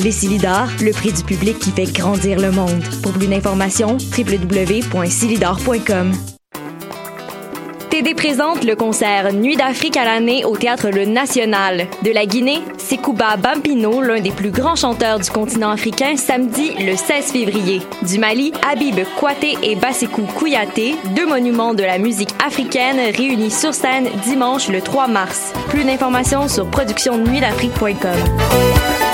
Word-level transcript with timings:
Les 0.00 0.10
Silidars, 0.10 0.70
le 0.82 0.92
prix 0.92 1.12
du 1.12 1.22
public 1.22 1.58
qui 1.58 1.70
fait 1.70 1.92
grandir 1.92 2.40
le 2.40 2.50
monde. 2.50 2.82
Pour 3.02 3.12
plus 3.12 3.28
d'informations, 3.28 3.98
www.silidar.com. 4.16 6.12
TD 7.94 8.14
présente 8.14 8.64
le 8.64 8.74
concert 8.74 9.32
Nuit 9.32 9.54
d'Afrique 9.54 9.96
à 9.96 10.04
l'année 10.04 10.44
au 10.44 10.56
Théâtre 10.56 10.90
Le 10.90 11.04
National. 11.04 11.86
De 12.02 12.10
la 12.10 12.26
Guinée, 12.26 12.60
Sekouba 12.76 13.36
Bampino, 13.36 14.02
l'un 14.02 14.20
des 14.20 14.32
plus 14.32 14.50
grands 14.50 14.74
chanteurs 14.74 15.20
du 15.20 15.30
continent 15.30 15.70
africain, 15.70 16.16
samedi 16.16 16.72
le 16.84 16.96
16 16.96 17.26
février. 17.26 17.82
Du 18.02 18.18
Mali, 18.18 18.52
Habib 18.68 18.98
Kouaté 19.16 19.56
et 19.62 19.76
Basekou 19.76 20.22
Kouyaté, 20.22 20.96
deux 21.14 21.26
monuments 21.26 21.72
de 21.72 21.84
la 21.84 21.98
musique 21.98 22.34
africaine 22.44 22.98
réunis 23.16 23.52
sur 23.52 23.72
scène 23.72 24.08
dimanche 24.24 24.68
le 24.68 24.80
3 24.80 25.06
mars. 25.06 25.52
Plus 25.68 25.84
d'informations 25.84 26.48
sur 26.48 26.66
productionnuitdafrique.com. 26.66 29.13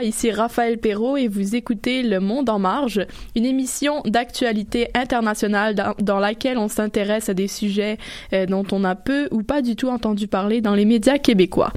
Ici 0.00 0.30
Raphaël 0.30 0.78
Perrault 0.78 1.16
et 1.16 1.28
vous 1.28 1.54
écoutez 1.54 2.02
Le 2.02 2.20
Monde 2.20 2.48
en 2.48 2.58
marge, 2.58 3.06
une 3.36 3.44
émission 3.44 4.00
d'actualité 4.04 4.88
internationale 4.94 5.74
dans, 5.98 6.18
laquelle 6.18 6.56
on 6.56 6.68
s'intéresse 6.68 7.28
à 7.28 7.34
des 7.34 7.48
sujets 7.48 7.98
euh, 8.32 8.46
dont 8.46 8.64
on 8.72 8.84
a 8.84 8.94
peu 8.94 9.28
ou 9.30 9.42
pas 9.42 9.60
du 9.60 9.76
tout 9.76 9.88
entendu 9.88 10.28
parler 10.28 10.60
dans 10.60 10.74
les 10.74 10.84
médias 10.84 11.18
québécois. 11.18 11.72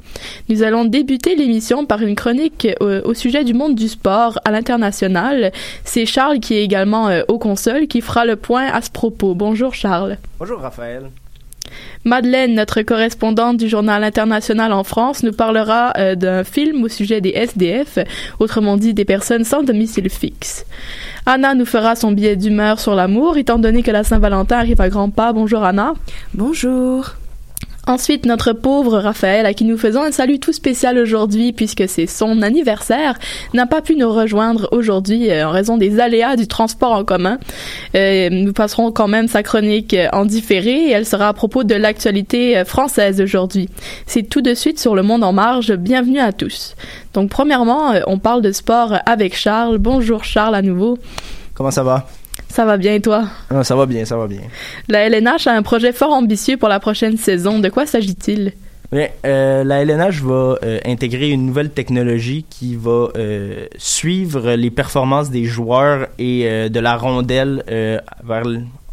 Nous 0.48 0.62
allons 0.62 0.84
débuter 0.84 1.34
l'émission 1.34 1.84
par 1.84 2.00
une 2.00 2.14
chronique 2.14 2.68
euh, 2.80 3.02
au 3.04 3.12
sujet 3.12 3.44
du 3.44 3.54
monde 3.54 3.74
du 3.74 3.88
sport 3.88 4.38
à 4.44 4.50
l'international. 4.50 5.52
C'est 5.84 6.06
Charles 6.06 6.40
qui 6.40 6.54
est 6.54 6.64
également 6.64 7.08
euh, 7.08 7.22
au 7.28 7.38
console 7.38 7.86
qui 7.86 8.00
fera 8.00 8.24
le 8.24 8.36
point 8.36 8.66
à 8.66 8.80
ce 8.80 8.90
propos. 8.90 9.34
Bonjour 9.34 9.74
Charles. 9.74 10.16
Bonjour 10.38 10.60
Raphaël. 10.60 11.10
Madeleine, 12.04 12.54
notre 12.54 12.82
correspondante 12.82 13.56
du 13.56 13.68
journal 13.68 14.04
international 14.04 14.72
en 14.72 14.84
France, 14.84 15.22
nous 15.22 15.32
parlera 15.32 15.92
euh, 15.98 16.14
d'un 16.14 16.44
film 16.44 16.84
au 16.84 16.88
sujet 16.88 17.20
des 17.20 17.30
SDF, 17.30 17.98
autrement 18.38 18.76
dit 18.76 18.94
des 18.94 19.04
personnes 19.04 19.44
sans 19.44 19.62
domicile 19.62 20.08
fixe. 20.08 20.64
Anna 21.26 21.54
nous 21.54 21.66
fera 21.66 21.96
son 21.96 22.12
billet 22.12 22.36
d'humeur 22.36 22.78
sur 22.78 22.94
l'amour, 22.94 23.36
étant 23.36 23.58
donné 23.58 23.82
que 23.82 23.90
la 23.90 24.04
Saint-Valentin 24.04 24.58
arrive 24.58 24.80
à 24.80 24.88
grands 24.88 25.10
pas. 25.10 25.32
Bonjour 25.32 25.64
Anna. 25.64 25.94
Bonjour. 26.34 27.16
Ensuite, 27.88 28.26
notre 28.26 28.52
pauvre 28.52 28.98
Raphaël, 28.98 29.46
à 29.46 29.54
qui 29.54 29.64
nous 29.64 29.78
faisons 29.78 30.02
un 30.02 30.10
salut 30.10 30.40
tout 30.40 30.52
spécial 30.52 30.98
aujourd'hui 30.98 31.52
puisque 31.52 31.88
c'est 31.88 32.08
son 32.08 32.42
anniversaire, 32.42 33.16
n'a 33.54 33.66
pas 33.66 33.80
pu 33.80 33.94
nous 33.94 34.12
rejoindre 34.12 34.68
aujourd'hui 34.72 35.30
euh, 35.30 35.46
en 35.46 35.52
raison 35.52 35.76
des 35.76 36.00
aléas 36.00 36.34
du 36.34 36.48
transport 36.48 36.90
en 36.90 37.04
commun. 37.04 37.38
Euh, 37.94 38.28
nous 38.28 38.52
passerons 38.52 38.90
quand 38.90 39.06
même 39.06 39.28
sa 39.28 39.44
chronique 39.44 39.94
euh, 39.94 40.08
en 40.12 40.24
différé 40.24 40.88
et 40.88 40.90
elle 40.90 41.06
sera 41.06 41.28
à 41.28 41.32
propos 41.32 41.62
de 41.62 41.76
l'actualité 41.76 42.58
euh, 42.58 42.64
française 42.64 43.20
aujourd'hui. 43.20 43.68
C'est 44.06 44.24
tout 44.24 44.40
de 44.40 44.54
suite 44.54 44.80
sur 44.80 44.96
Le 44.96 45.04
Monde 45.04 45.22
en 45.22 45.32
Marge. 45.32 45.72
Bienvenue 45.76 46.18
à 46.18 46.32
tous. 46.32 46.74
Donc, 47.14 47.30
premièrement, 47.30 47.92
on 48.08 48.18
parle 48.18 48.42
de 48.42 48.50
sport 48.50 48.94
avec 49.06 49.36
Charles. 49.36 49.78
Bonjour 49.78 50.24
Charles 50.24 50.56
à 50.56 50.62
nouveau. 50.62 50.98
Comment 51.54 51.70
ça 51.70 51.84
va? 51.84 52.06
Ça 52.56 52.64
va 52.64 52.78
bien 52.78 52.94
et 52.94 53.02
toi? 53.02 53.24
Ah, 53.50 53.62
ça 53.64 53.76
va 53.76 53.84
bien, 53.84 54.06
ça 54.06 54.16
va 54.16 54.26
bien. 54.26 54.40
La 54.88 55.06
LNH 55.10 55.46
a 55.46 55.52
un 55.52 55.60
projet 55.60 55.92
fort 55.92 56.14
ambitieux 56.14 56.56
pour 56.56 56.70
la 56.70 56.80
prochaine 56.80 57.18
saison. 57.18 57.58
De 57.58 57.68
quoi 57.68 57.84
s'agit-il? 57.84 58.54
Bien, 58.90 59.08
euh, 59.26 59.62
la 59.62 59.82
LNH 59.82 60.22
va 60.22 60.56
euh, 60.62 60.78
intégrer 60.86 61.28
une 61.28 61.44
nouvelle 61.44 61.68
technologie 61.68 62.46
qui 62.48 62.74
va 62.74 63.08
euh, 63.14 63.66
suivre 63.76 64.52
les 64.52 64.70
performances 64.70 65.28
des 65.28 65.44
joueurs 65.44 66.06
et 66.18 66.70
de 66.70 66.80
la 66.80 66.96
rondelle 66.96 67.62
vers 67.68 68.44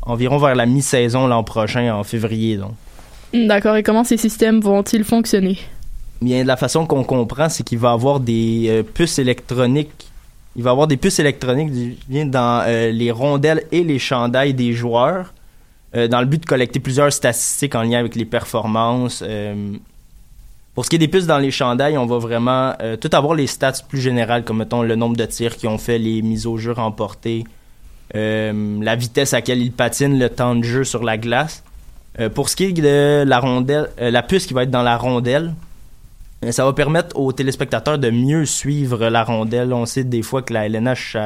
environ 0.02 0.40
vers 0.40 0.56
la 0.56 0.66
mi-saison 0.66 1.28
l'an 1.28 1.46
prochain, 1.46 1.96
en 1.96 2.04
février. 2.04 2.58
Donc. 2.58 2.74
D'accord. 3.34 3.78
Et 3.78 3.84
comment 3.84 4.04
ces 4.04 4.18
systèmes 4.18 4.60
vont-ils 4.60 5.06
fonctionner? 5.06 5.58
Bien, 6.22 6.44
de 6.44 6.48
la 6.48 6.58
façon 6.58 6.86
qu'on 6.86 7.06
comprend, 7.06 7.48
c'est 7.48 7.64
qu'il 7.64 7.80
va 7.80 7.92
y 7.92 7.94
avoir 7.94 8.20
des 8.20 8.84
puces 8.94 9.20
électroniques 9.20 10.12
il 10.56 10.64
va 10.64 10.72
avoir 10.72 10.88
des 10.88 10.98
puces 10.98 11.20
électroniques 11.20 11.72
dans 12.30 12.64
euh, 12.66 12.92
les 12.92 13.12
rondelles 13.12 13.64
et 13.72 13.84
les 13.84 14.00
chandails 14.00 14.54
des 14.54 14.74
joueurs 14.74 15.34
euh, 15.96 16.08
dans 16.08 16.20
le 16.20 16.26
but 16.26 16.42
de 16.42 16.46
collecter 16.46 16.80
plusieurs 16.80 17.12
statistiques 17.12 17.76
en 17.76 17.84
lien 17.84 18.00
avec 18.00 18.16
les 18.16 18.26
performances. 18.26 19.24
Euh. 19.26 19.74
pour 20.76 20.86
ce 20.86 20.90
qui 20.90 20.98
est 20.98 21.00
des 21.00 21.08
puces 21.08 21.28
dans 21.28 21.40
les 21.40 21.52
chandails, 21.52 21.98
on 21.98 22.06
va 22.06 22.18
vraiment 22.18 22.74
tout 23.00 23.10
avoir 23.14 23.36
les 23.36 23.48
stats 23.48 23.84
plus 23.88 24.00
générales, 24.00 24.44
comme 24.44 24.58
mettons 24.58 24.82
le 24.82 24.96
nombre 24.96 25.16
de 25.16 25.26
tirs 25.26 25.56
qu'ils 25.58 25.70
ont 25.70 25.78
fait, 25.78 25.98
les 25.98 26.22
mises 26.22 26.46
au 26.46 26.58
jeu 26.58 26.72
remportées, 26.72 27.44
la 28.14 28.96
vitesse 28.96 29.34
à 29.34 29.38
laquelle 29.38 29.62
ils 29.62 29.72
patinent, 29.72 30.18
le 30.18 30.30
temps 30.30 30.56
de 30.56 30.64
jeu 30.64 30.84
sur 30.84 31.04
la 31.04 31.18
glace. 31.18 31.64
pour 32.34 32.50
ce 32.50 32.56
qui 32.56 32.64
est 32.66 32.72
de 32.72 33.24
la 33.24 33.40
rondelle, 33.40 33.90
la 34.00 34.24
puce 34.24 34.48
qui 34.48 34.56
va 34.56 34.64
être 34.64 34.72
dans 34.72 34.82
la 34.82 34.98
rondelle, 34.98 35.54
Ça 36.52 36.66
va 36.66 36.74
permettre 36.74 37.18
aux 37.18 37.32
téléspectateurs 37.32 37.98
de 37.98 38.10
mieux 38.10 38.46
suivre 38.46 39.08
la 39.08 39.24
rondelle. 39.24 39.74
On 39.74 39.86
sait 39.86 40.04
des 40.04 40.22
fois 40.22 40.42
que 40.42 40.54
la 40.54 40.68
LNH 40.68 41.18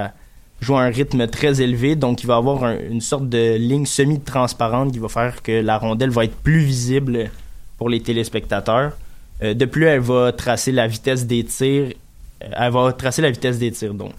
joue 0.61 0.75
un 0.75 0.87
rythme 0.87 1.27
très 1.27 1.61
élevé, 1.61 1.95
donc 1.95 2.23
il 2.23 2.27
va 2.27 2.37
avoir 2.37 2.71
une 2.71 3.01
sorte 3.01 3.29
de 3.29 3.55
ligne 3.57 3.85
semi-transparente 3.85 4.91
qui 4.91 4.99
va 4.99 5.07
faire 5.07 5.41
que 5.41 5.51
la 5.51 5.77
rondelle 5.77 6.09
va 6.09 6.25
être 6.25 6.35
plus 6.35 6.59
visible 6.59 7.29
pour 7.77 7.89
les 7.89 8.01
téléspectateurs. 8.01 8.93
Euh, 9.43 9.53
de 9.53 9.65
plus, 9.65 9.85
elle 9.85 9.99
va 9.99 10.31
tracer 10.31 10.71
la 10.71 10.87
vitesse 10.87 11.25
des 11.25 11.43
tirs. 11.43 11.93
Euh, 12.43 12.47
elle 12.51 12.71
va 12.71 12.91
tracer 12.93 13.21
la 13.21 13.31
vitesse 13.31 13.59
des 13.59 13.71
tirs, 13.71 13.93
donc. 13.93 14.13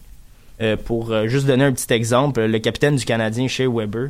Euh, 0.61 0.77
pour 0.77 1.13
juste 1.27 1.47
donner 1.47 1.65
un 1.65 1.73
petit 1.73 1.93
exemple, 1.93 2.45
le 2.45 2.59
capitaine 2.59 2.97
du 2.97 3.05
Canadien, 3.05 3.47
Shea 3.47 3.69
Weber, 3.69 4.09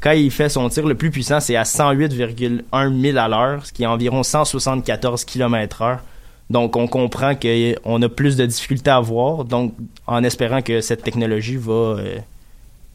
quand 0.00 0.12
il 0.12 0.30
fait 0.30 0.48
son 0.48 0.68
tir 0.68 0.86
le 0.86 0.94
plus 0.94 1.10
puissant, 1.10 1.40
c'est 1.40 1.56
à 1.56 1.64
108,1 1.64 3.00
000 3.00 3.18
à 3.18 3.28
l'heure, 3.28 3.66
ce 3.66 3.72
qui 3.72 3.82
est 3.82 3.86
environ 3.86 4.22
174 4.22 5.24
km 5.24 5.82
h 5.82 5.98
donc, 6.52 6.76
on 6.76 6.86
comprend 6.86 7.34
qu'on 7.34 8.02
a 8.02 8.08
plus 8.10 8.36
de 8.36 8.44
difficultés 8.44 8.90
à 8.90 9.00
voir, 9.00 9.44
donc 9.44 9.72
en 10.06 10.22
espérant 10.22 10.60
que 10.60 10.82
cette 10.82 11.02
technologie 11.02 11.56
va 11.56 11.72
euh, 11.72 12.18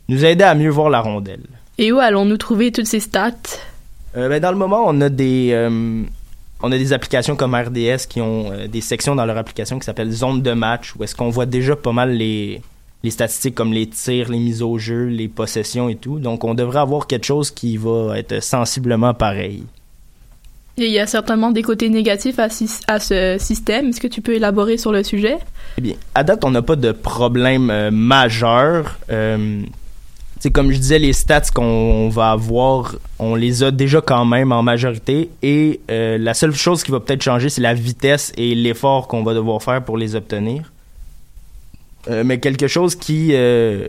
nous 0.09 0.24
aider 0.24 0.44
à 0.44 0.54
mieux 0.54 0.69
voir 0.69 0.92
la 0.92 1.01
rondelle. 1.01 1.42
Et 1.80 1.92
où 1.92 1.98
allons-nous 1.98 2.38
trouver 2.38 2.71
toutes 2.71 2.86
ces 2.86 3.00
stats? 3.00 3.31
Euh, 4.15 4.30
ben, 4.30 4.39
dans 4.39 4.51
le 4.51 4.57
moment, 4.57 4.83
on 4.86 5.01
a 5.01 5.09
des 5.09 5.50
euh, 5.54 6.04
on 6.62 6.71
a 6.71 6.77
des 6.77 6.94
applications 6.94 7.36
comme 7.36 7.56
RDS 7.56 8.06
qui 8.07 8.21
ont 8.21 8.51
des 8.68 8.81
sections 8.81 9.15
dans 9.15 9.25
leur 9.25 9.38
application 9.38 9.80
qui 9.80 9.86
s'appellent 9.86 10.12
zone 10.12 10.44
de 10.44 10.51
match, 10.51 10.94
où 10.95 11.04
est-ce 11.04 11.15
qu'on 11.15 11.30
voit 11.30 11.48
déjà 11.48 11.75
pas 11.75 11.92
mal 11.92 12.12
les, 12.12 12.62
les 13.04 13.12
statistiques 13.12 13.56
comme 13.56 13.74
les 13.74 13.88
tirs, 13.88 14.30
les 14.30 14.40
mises 14.40 14.62
au 14.62 14.78
jeu, 14.78 15.06
les 15.06 15.28
possessions 15.28 15.90
et 15.90 15.96
tout. 15.96 16.20
Donc, 16.20 16.44
on 16.44 16.54
devrait 16.54 16.80
avoir 16.80 17.08
quelque 17.08 17.26
chose 17.26 17.52
qui 17.52 17.78
va 17.78 18.18
être 18.18 18.42
sensiblement 18.42 19.14
pareil. 19.14 19.64
Et 20.80 20.86
il 20.86 20.92
y 20.92 21.00
a 21.00 21.08
certainement 21.08 21.50
des 21.50 21.64
côtés 21.64 21.90
négatifs 21.90 22.38
à, 22.38 22.50
à 22.88 23.00
ce 23.00 23.38
système. 23.40 23.90
Est-ce 23.90 24.00
que 24.00 24.08
tu 24.08 24.22
peux 24.22 24.34
élaborer 24.34 24.78
sur 24.78 24.92
le 24.92 25.04
sujet? 25.04 25.38
Eh 25.80 25.82
bien, 25.82 25.96
à 26.14 26.24
date, 26.24 26.46
on 26.46 26.52
n'a 26.52 26.62
pas 26.62 26.76
de 26.76 26.92
problème 26.92 27.72
euh, 27.72 27.90
majeur. 27.90 29.00
Euh, 29.10 29.64
comme 30.54 30.72
je 30.72 30.78
disais, 30.78 31.00
les 31.00 31.14
stats 31.14 31.50
qu'on 31.54 32.10
va 32.10 32.32
avoir, 32.32 32.96
on 33.18 33.34
les 33.34 33.64
a 33.64 33.72
déjà 33.72 34.02
quand 34.02 34.24
même 34.24 34.52
en 34.52 34.62
majorité. 34.62 35.30
Et 35.42 35.82
euh, 35.90 36.20
la 36.20 36.36
seule 36.36 36.54
chose 36.54 36.84
qui 36.84 36.92
va 36.92 37.00
peut-être 37.00 37.24
changer, 37.24 37.50
c'est 37.50 37.62
la 37.62 37.74
vitesse 37.74 38.32
et 38.38 38.54
l'effort 38.54 39.08
qu'on 39.08 39.24
va 39.24 39.34
devoir 39.34 39.62
faire 39.64 39.84
pour 39.84 39.98
les 39.98 40.16
obtenir. 40.16 40.72
Euh, 42.09 42.24
mais 42.24 42.39
quelque 42.39 42.68
chose 42.68 42.95
qui, 42.95 43.33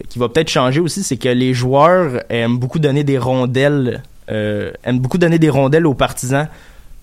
qui 0.09 0.19
va 0.19 0.29
peut-être 0.29 0.49
changer 0.49 0.81
aussi, 0.81 1.03
c'est 1.03 1.17
que 1.17 1.29
les 1.29 1.55
joueurs 1.55 2.23
aiment 2.31 2.59
beaucoup 2.59 2.79
donner 2.79 3.05
des 3.05 3.19
rondelles, 3.19 4.03
aiment 4.29 4.99
beaucoup 4.99 5.19
donner 5.19 5.39
des 5.39 5.51
rondelles 5.51 5.87
aux 5.87 5.95
partisans. 5.95 6.49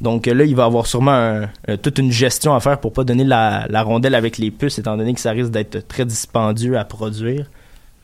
Donc 0.01 0.25
là, 0.25 0.43
il 0.43 0.55
va 0.55 0.65
avoir 0.65 0.87
sûrement 0.87 1.43
toute 1.81 1.99
une 1.99 2.11
gestion 2.11 2.53
à 2.53 2.59
faire 2.59 2.79
pour 2.79 2.91
pas 2.91 3.05
donner 3.05 3.23
la, 3.23 3.65
rondelle 3.83 4.13
avec 4.13 4.37
les 4.37 4.51
puces, 4.51 4.77
étant 4.77 4.97
donné 4.97 5.13
que 5.13 5.21
ça 5.21 5.31
risque 5.31 5.51
d'être 5.51 5.87
très 5.87 6.05
dispendieux 6.05 6.77
à 6.77 6.83
produire. 6.83 7.49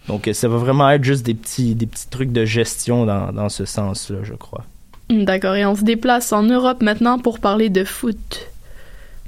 Donc 0.08 0.30
ça 0.32 0.48
va 0.48 0.58
vraiment 0.58 0.90
être 0.90 1.04
juste 1.04 1.26
des 1.26 1.34
petits, 1.34 1.76
des 1.76 1.86
petits 1.86 2.08
trucs 2.10 2.32
de 2.32 2.46
gestion 2.46 3.06
dans, 3.06 3.34
dans 3.34 3.50
ce 3.50 3.66
sens-là, 3.66 4.20
je 4.24 4.34
crois. 4.34 4.64
D'accord, 5.12 5.56
et 5.56 5.66
on 5.66 5.76
se 5.76 5.84
déplace 5.84 6.32
en 6.32 6.44
Europe 6.44 6.82
maintenant 6.82 7.20
pour 7.20 7.40
parler 7.40 7.70
de 7.70 7.84
foot. 7.84 8.51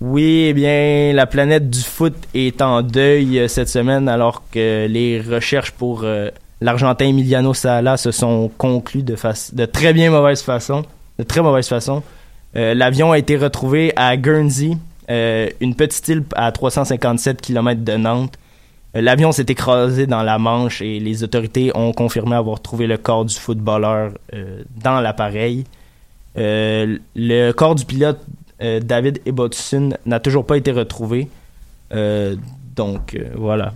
Oui, 0.05 0.47
eh 0.49 0.53
bien, 0.53 1.13
la 1.13 1.25
planète 1.25 1.69
du 1.69 1.79
foot 1.79 2.13
est 2.33 2.61
en 2.61 2.81
deuil 2.81 3.39
euh, 3.39 3.47
cette 3.47 3.69
semaine 3.69 4.09
alors 4.09 4.43
que 4.51 4.85
les 4.85 5.21
recherches 5.21 5.71
pour 5.71 6.01
euh, 6.03 6.29
l'Argentin 6.59 7.05
Emiliano 7.05 7.53
Sala 7.53 7.95
se 7.95 8.11
sont 8.11 8.51
conclues 8.57 9.01
de, 9.01 9.15
très 9.65 9.93
bien 9.93 10.11
mauvaise 10.11 10.41
façon. 10.41 10.83
Euh, 12.57 12.73
l'avion 12.73 13.13
a 13.13 13.17
été 13.17 13.37
retrouvé 13.37 13.93
à 13.95 14.17
Guernsey, 14.17 14.71
une 15.07 15.73
petite 15.73 16.05
île 16.09 16.23
à 16.35 16.51
357 16.51 17.39
km 17.39 17.81
de 17.85 17.93
Nantes. 17.93 18.37
L'avion 18.93 19.31
s'est 19.31 19.45
écrasé 19.47 20.05
dans 20.05 20.21
la 20.21 20.37
Manche 20.37 20.81
et 20.81 20.99
les 20.99 21.23
autorités 21.23 21.71
ont 21.77 21.93
confirmé 21.93 22.35
avoir 22.35 22.61
trouvé 22.61 22.87
le 22.87 22.97
corps 22.97 23.23
du 23.23 23.35
footballeur 23.35 24.11
dans 24.83 24.99
l'appareil. 24.99 25.63
le 26.35 27.51
corps 27.53 27.75
du 27.75 27.85
pilote 27.85 28.19
David 28.81 29.21
Ebotson 29.25 29.89
n'a 30.05 30.19
toujours 30.19 30.45
pas 30.45 30.57
été 30.57 30.71
retrouvé. 30.71 31.27
donc 31.91 33.19
voilà. 33.35 33.73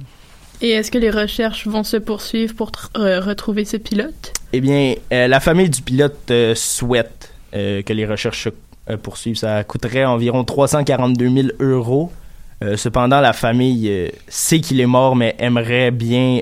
Et 0.61 0.69
est-ce 0.69 0.89
que 0.89 0.97
les 0.97 1.11
recherches 1.11 1.67
vont 1.67 1.83
se 1.83 1.97
poursuivre 1.97 2.55
pour 2.55 2.71
retrouver 2.95 3.65
ce 3.65 3.77
pilote? 3.77 4.33
Eh 4.53 4.61
bien, 4.61 4.95
la 5.11 5.39
famille 5.39 5.69
du 5.69 5.81
pilote 5.81 6.31
souhaite 6.55 7.33
que 7.51 7.93
les 7.93 8.05
recherches 8.05 8.45
se 8.45 8.49
euh, 8.89 8.95
poursuivre. 8.95 9.37
Ça 9.37 9.63
coûterait 9.65 10.05
environ 10.05 10.45
342 10.45 11.29
000 11.29 11.47
euros. 11.59 12.11
Euh, 12.63 12.77
cependant, 12.77 13.19
la 13.19 13.33
famille 13.33 13.89
euh, 13.89 14.07
sait 14.29 14.61
qu'il 14.61 14.79
est 14.79 14.85
mort, 14.85 15.15
mais 15.15 15.35
aimerait 15.39 15.91
bien, 15.91 16.39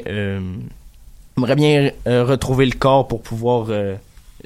aimerait 1.38 1.56
bien 1.56 1.91
retrouver 2.06 2.65
le 2.68 2.74
corps 2.74 3.07
pour 3.07 3.21
pouvoir 3.21 3.68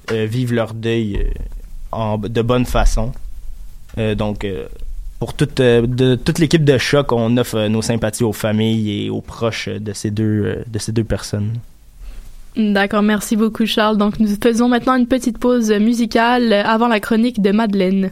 vivre 0.09 0.53
leur 0.53 0.73
deuil 0.73 1.31
en, 1.91 2.17
de 2.17 2.41
bonne 2.41 2.65
façon. 2.65 3.11
Donc, 3.97 4.45
pour 5.19 5.33
toute, 5.33 5.57
de, 5.57 6.15
toute 6.15 6.39
l'équipe 6.39 6.63
de 6.63 6.77
choc, 6.77 7.11
on 7.11 7.37
offre 7.37 7.67
nos 7.67 7.81
sympathies 7.81 8.23
aux 8.23 8.33
familles 8.33 9.05
et 9.05 9.09
aux 9.09 9.21
proches 9.21 9.69
de 9.69 9.93
ces 9.93 10.11
deux, 10.11 10.63
de 10.65 10.79
ces 10.79 10.91
deux 10.91 11.03
personnes. 11.03 11.53
D'accord, 12.55 13.03
merci 13.03 13.35
beaucoup 13.35 13.65
Charles. 13.65 13.97
Donc 13.97 14.19
nous 14.19 14.27
faisons 14.41 14.67
maintenant 14.67 14.95
une 14.95 15.07
petite 15.07 15.37
pause 15.37 15.71
musicale 15.71 16.51
avant 16.53 16.87
la 16.87 16.99
chronique 16.99 17.41
de 17.41 17.51
Madeleine. 17.51 18.11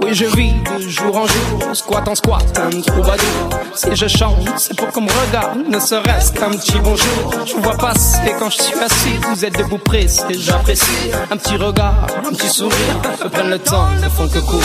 Oui, 0.00 0.12
je 0.12 0.24
vis 0.26 0.52
de 0.52 0.88
jour 0.88 1.16
en 1.16 1.26
jour, 1.26 1.74
squat 1.74 2.06
en 2.08 2.14
squat, 2.14 2.44
un 2.58 2.80
troubadour. 2.80 3.50
Si 3.74 3.94
je 3.94 4.06
chante, 4.06 4.48
c'est 4.56 4.76
pour 4.76 4.88
qu'on 4.88 5.02
me 5.02 5.10
regarde, 5.26 5.58
ne 5.68 5.78
serait-ce 5.78 6.32
qu'un 6.32 6.50
petit 6.50 6.78
bonjour. 6.82 7.32
Je 7.46 7.54
vous 7.54 7.62
vois 7.62 7.76
passer 7.76 8.34
quand 8.38 8.50
je 8.50 8.62
suis 8.62 8.74
assis, 8.74 9.16
vous 9.30 9.44
êtes 9.44 9.56
debout 9.56 9.78
pressé, 9.78 10.22
j'apprécie. 10.30 11.10
Un 11.30 11.36
petit 11.36 11.56
regard, 11.56 12.06
un 12.26 12.32
petit 12.32 12.48
sourire, 12.48 13.00
me 13.22 13.28
prennent 13.28 13.50
le 13.50 13.58
temps, 13.58 13.88
ne 14.02 14.08
font 14.08 14.28
que 14.28 14.38
courir. 14.40 14.64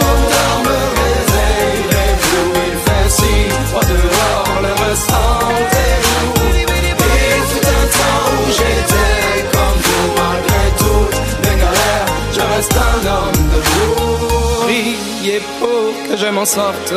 je 16.21 16.27
m'en 16.27 16.45
sorte, 16.45 16.93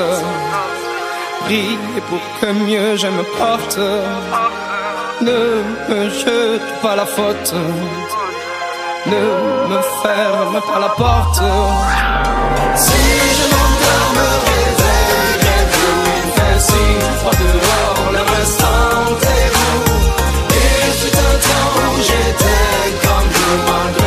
priez 1.44 2.00
pour 2.08 2.20
que 2.40 2.52
mieux 2.52 2.96
je 2.96 3.06
me 3.06 3.24
porte. 3.38 3.78
Ne 5.20 5.62
me 5.88 6.10
jete 6.10 6.68
pas 6.82 6.96
la 6.96 7.06
faute, 7.06 7.54
ne 9.06 9.22
me 9.68 9.80
ferme 10.02 10.60
pas 10.60 10.80
la 10.80 10.88
porte. 10.90 11.42
Si 12.76 13.02
je 13.38 13.44
m'endors, 13.52 14.10
me 14.18 14.28
réveillerai 14.48 15.58
vous, 15.72 15.98
il 16.16 16.28
fait 16.36 16.60
si 16.68 16.84
froid 17.18 17.36
dehors, 17.44 18.12
le 18.12 18.22
ressentez-vous. 18.32 19.82
Il 20.50 20.92
fut 20.98 21.16
un 21.16 21.34
temps 21.46 21.70
où 21.86 21.96
j'étais 22.08 22.86
comme 23.04 23.28
vous, 23.36 23.56
malgré 23.68 24.03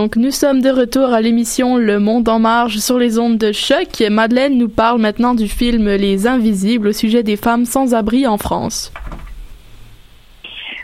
Donc, 0.00 0.16
nous 0.16 0.30
sommes 0.30 0.62
de 0.62 0.70
retour 0.70 1.12
à 1.12 1.20
l'émission 1.20 1.76
Le 1.76 1.98
Monde 1.98 2.26
en 2.30 2.38
marge 2.38 2.78
sur 2.78 2.98
les 2.98 3.18
ondes 3.18 3.36
de 3.36 3.52
choc. 3.52 4.02
Madeleine 4.08 4.56
nous 4.56 4.70
parle 4.70 4.98
maintenant 4.98 5.34
du 5.34 5.46
film 5.46 5.94
Les 5.94 6.26
Invisibles 6.26 6.88
au 6.88 6.92
sujet 6.92 7.22
des 7.22 7.36
femmes 7.36 7.66
sans 7.66 7.92
abri 7.92 8.26
en 8.26 8.38
France. 8.38 8.94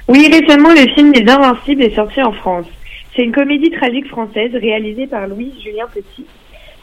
Oui, 0.07 0.29
récemment, 0.31 0.69
le 0.69 0.87
film 0.95 1.15
Les 1.15 1.27
Invincibles 1.33 1.85
est 1.85 1.95
sorti 1.95 2.21
en 2.21 2.33
France. 2.33 2.67
C'est 3.15 3.23
une 3.23 3.33
comédie 3.33 3.71
tragique 3.71 4.07
française 4.09 4.51
réalisée 4.53 5.07
par 5.07 5.27
Louise 5.27 5.55
Julien 5.65 5.87
Petit. 5.95 6.27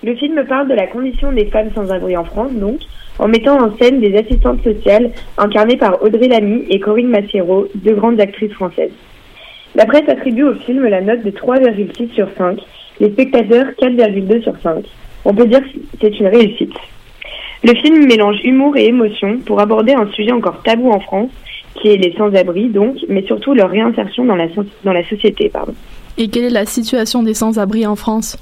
Le 0.03 0.15
film 0.15 0.43
parle 0.49 0.69
de 0.69 0.73
la 0.73 0.87
condition 0.87 1.31
des 1.31 1.45
femmes 1.45 1.69
sans 1.75 1.91
abri 1.91 2.17
en 2.17 2.25
France, 2.25 2.53
donc, 2.53 2.79
en 3.19 3.27
mettant 3.27 3.61
en 3.61 3.77
scène 3.77 3.99
des 3.99 4.17
assistantes 4.17 4.63
sociales 4.63 5.11
incarnées 5.37 5.77
par 5.77 6.01
Audrey 6.01 6.29
Lamy 6.29 6.65
et 6.71 6.79
Corinne 6.79 7.09
Massiero, 7.09 7.67
deux 7.75 7.93
grandes 7.93 8.19
actrices 8.19 8.53
françaises. 8.53 8.89
La 9.75 9.85
presse 9.85 10.07
attribue 10.07 10.43
au 10.43 10.53
film 10.53 10.85
la 10.87 11.01
note 11.01 11.23
de 11.23 11.31
3,6 11.31 12.13
sur 12.13 12.27
5, 12.37 12.59
les 12.99 13.11
spectateurs 13.11 13.65
4,2 13.81 14.43
sur 14.43 14.53
5. 14.61 14.85
On 15.25 15.33
peut 15.33 15.47
dire 15.47 15.61
que 15.61 15.79
c'est 15.99 16.19
une 16.19 16.27
réussite. 16.27 16.73
Le 17.63 17.73
film 17.75 18.05
mélange 18.05 18.39
humour 18.43 18.77
et 18.77 18.85
émotion 18.85 19.39
pour 19.45 19.59
aborder 19.59 19.93
un 19.93 20.07
sujet 20.11 20.31
encore 20.31 20.61
tabou 20.63 20.91
en 20.91 20.99
France, 20.99 21.31
qui 21.75 21.87
est 21.87 21.97
les 21.97 22.13
sans-abri 22.17 22.69
donc, 22.69 22.97
mais 23.09 23.23
surtout 23.23 23.53
leur 23.53 23.69
réinsertion 23.69 24.25
dans 24.25 24.35
la, 24.35 24.47
dans 24.83 24.93
la 24.93 25.03
société. 25.07 25.49
Pardon. 25.49 25.73
Et 26.17 26.27
quelle 26.27 26.43
est 26.43 26.49
la 26.49 26.65
situation 26.65 27.23
des 27.23 27.33
sans-abri 27.33 27.87
en 27.87 27.95
France? 27.95 28.37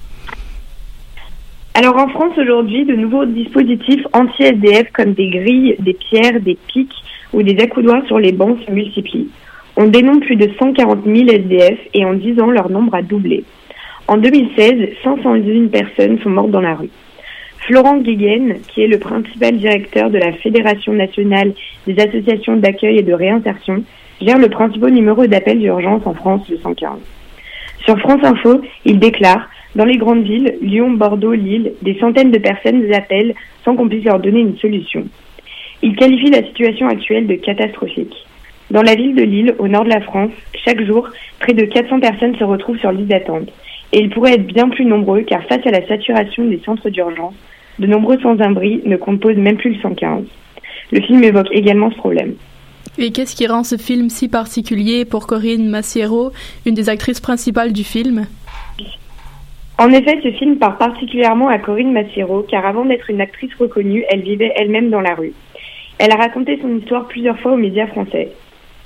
Alors 1.74 1.96
en 1.98 2.10
France 2.10 2.38
aujourd'hui, 2.38 2.86
de 2.86 2.96
nouveaux 2.96 3.26
dispositifs 3.26 4.06
anti-SDF 4.12 4.92
comme 4.92 5.14
des 5.14 5.30
grilles, 5.30 5.76
des 5.80 5.94
pierres, 5.94 6.42
des 6.42 6.58
pics 6.68 6.92
ou 7.32 7.42
des 7.42 7.58
accoudoirs 7.64 8.06
sur 8.08 8.20
les 8.20 8.34
bancs 8.34 8.58
se 8.66 8.72
multiplient. 8.72 9.30
On 9.84 9.88
dénombre 9.88 10.24
plus 10.24 10.36
de 10.36 10.48
140 10.60 11.06
000 11.06 11.28
SDF 11.28 11.80
et 11.96 12.06
en 12.06 12.14
10 12.14 12.40
ans, 12.40 12.52
leur 12.52 12.70
nombre 12.70 12.94
a 12.94 13.02
doublé. 13.02 13.44
En 14.08 14.18
2016, 14.18 14.76
501 15.04 15.70
personnes 15.70 16.20
sont 16.20 16.30
mortes 16.30 16.52
dans 16.52 16.62
la 16.62 16.76
rue. 16.76 16.92
Florent 17.66 17.98
Guéguen, 17.98 18.60
qui 18.68 18.84
est 18.84 18.88
le 18.88 19.00
principal 19.00 19.58
directeur 19.58 20.12
de 20.12 20.20
la 20.20 20.34
Fédération 20.34 20.94
nationale 20.94 21.54
des 21.88 22.00
associations 22.00 22.58
d'accueil 22.58 23.00
et 23.00 23.02
de 23.02 23.12
réinsertion, 23.12 23.84
gère 24.22 24.38
le 24.38 24.50
principal 24.50 24.92
numéro 24.92 25.26
d'appel 25.26 25.58
d'urgence 25.58 26.06
en 26.06 26.14
France, 26.14 26.48
le 26.48 26.60
115. 26.60 27.00
Sur 27.84 28.00
France 28.02 28.24
Info, 28.24 28.62
il 28.86 29.00
déclare 29.00 29.50
Dans 29.76 29.86
les 29.86 29.98
grandes 29.98 30.26
villes, 30.26 30.60
Lyon, 30.62 30.92
Bordeaux, 30.92 31.34
Lille, 31.34 31.74
des 31.82 31.98
centaines 31.98 32.30
de 32.30 32.38
personnes 32.38 32.86
appellent 32.94 33.34
sans 33.66 33.76
qu'on 33.76 33.90
puisse 33.90 34.06
leur 34.06 34.20
donner 34.20 34.42
une 34.42 34.58
solution. 34.58 35.08
Il 35.82 35.96
qualifie 35.96 36.30
la 36.30 36.44
situation 36.44 36.88
actuelle 36.88 37.26
de 37.26 37.34
catastrophique. 37.34 38.14
Dans 38.72 38.84
la 38.84 38.96
ville 38.96 39.16
de 39.16 39.24
Lille, 39.24 39.54
au 39.60 39.68
nord 39.68 39.84
de 39.84 39.90
la 39.90 40.00
France, 40.00 40.32
chaque 40.64 40.82
jour, 40.86 41.10
près 41.40 41.52
de 41.52 41.66
400 41.66 42.00
personnes 42.00 42.38
se 42.38 42.46
retrouvent 42.46 42.78
sur 42.78 42.94
liste 42.94 43.10
d'attente. 43.10 43.50
Et 43.92 44.00
ils 44.00 44.10
pourraient 44.10 44.36
être 44.36 44.48
bien 44.48 44.70
plus 44.70 44.86
nombreux 44.86 45.24
car 45.24 45.44
face 45.44 45.68
à 45.68 45.72
la 45.72 45.86
saturation 45.86 46.46
des 46.46 46.62
centres 46.64 46.90
d'urgence, 46.90 47.34
de 47.80 47.88
nombreux 47.88 48.18
sans-abri 48.22 48.82
ne 48.86 48.96
composent 48.96 49.36
même 49.36 49.58
plus 49.58 49.72
le 49.74 49.82
115. 49.82 50.24
Le 50.94 51.02
film 51.02 51.22
évoque 51.22 51.50
également 51.52 51.92
ce 51.92 51.98
problème. 51.98 52.36
Et 52.98 53.12
qu'est-ce 53.12 53.36
qui 53.36 53.46
rend 53.46 53.66
ce 53.66 53.76
film 53.76 54.10
si 54.10 54.30
particulier 54.30 55.04
pour 55.04 55.28
Corinne 55.28 55.68
Massiero, 55.68 56.32
une 56.66 56.74
des 56.74 56.88
actrices 56.88 57.20
principales 57.20 57.74
du 57.74 57.84
film? 57.84 58.26
En 59.78 59.90
effet, 59.90 60.18
ce 60.24 60.32
film 60.32 60.56
part 60.56 60.78
particulièrement 60.78 61.50
à 61.50 61.60
Corinne 61.60 61.92
Massiero, 61.92 62.46
car 62.50 62.66
avant 62.66 62.86
d'être 62.86 63.10
une 63.10 63.20
actrice 63.20 63.54
reconnue, 63.60 64.06
elle 64.10 64.22
vivait 64.22 64.54
elle-même 64.56 64.90
dans 64.90 65.02
la 65.02 65.16
rue. 65.16 65.34
Elle 65.98 66.14
a 66.14 66.16
raconté 66.16 66.58
son 66.62 66.78
histoire 66.78 67.10
plusieurs 67.10 67.38
fois 67.40 67.52
aux 67.52 67.58
médias 67.58 67.88
français. 67.88 68.32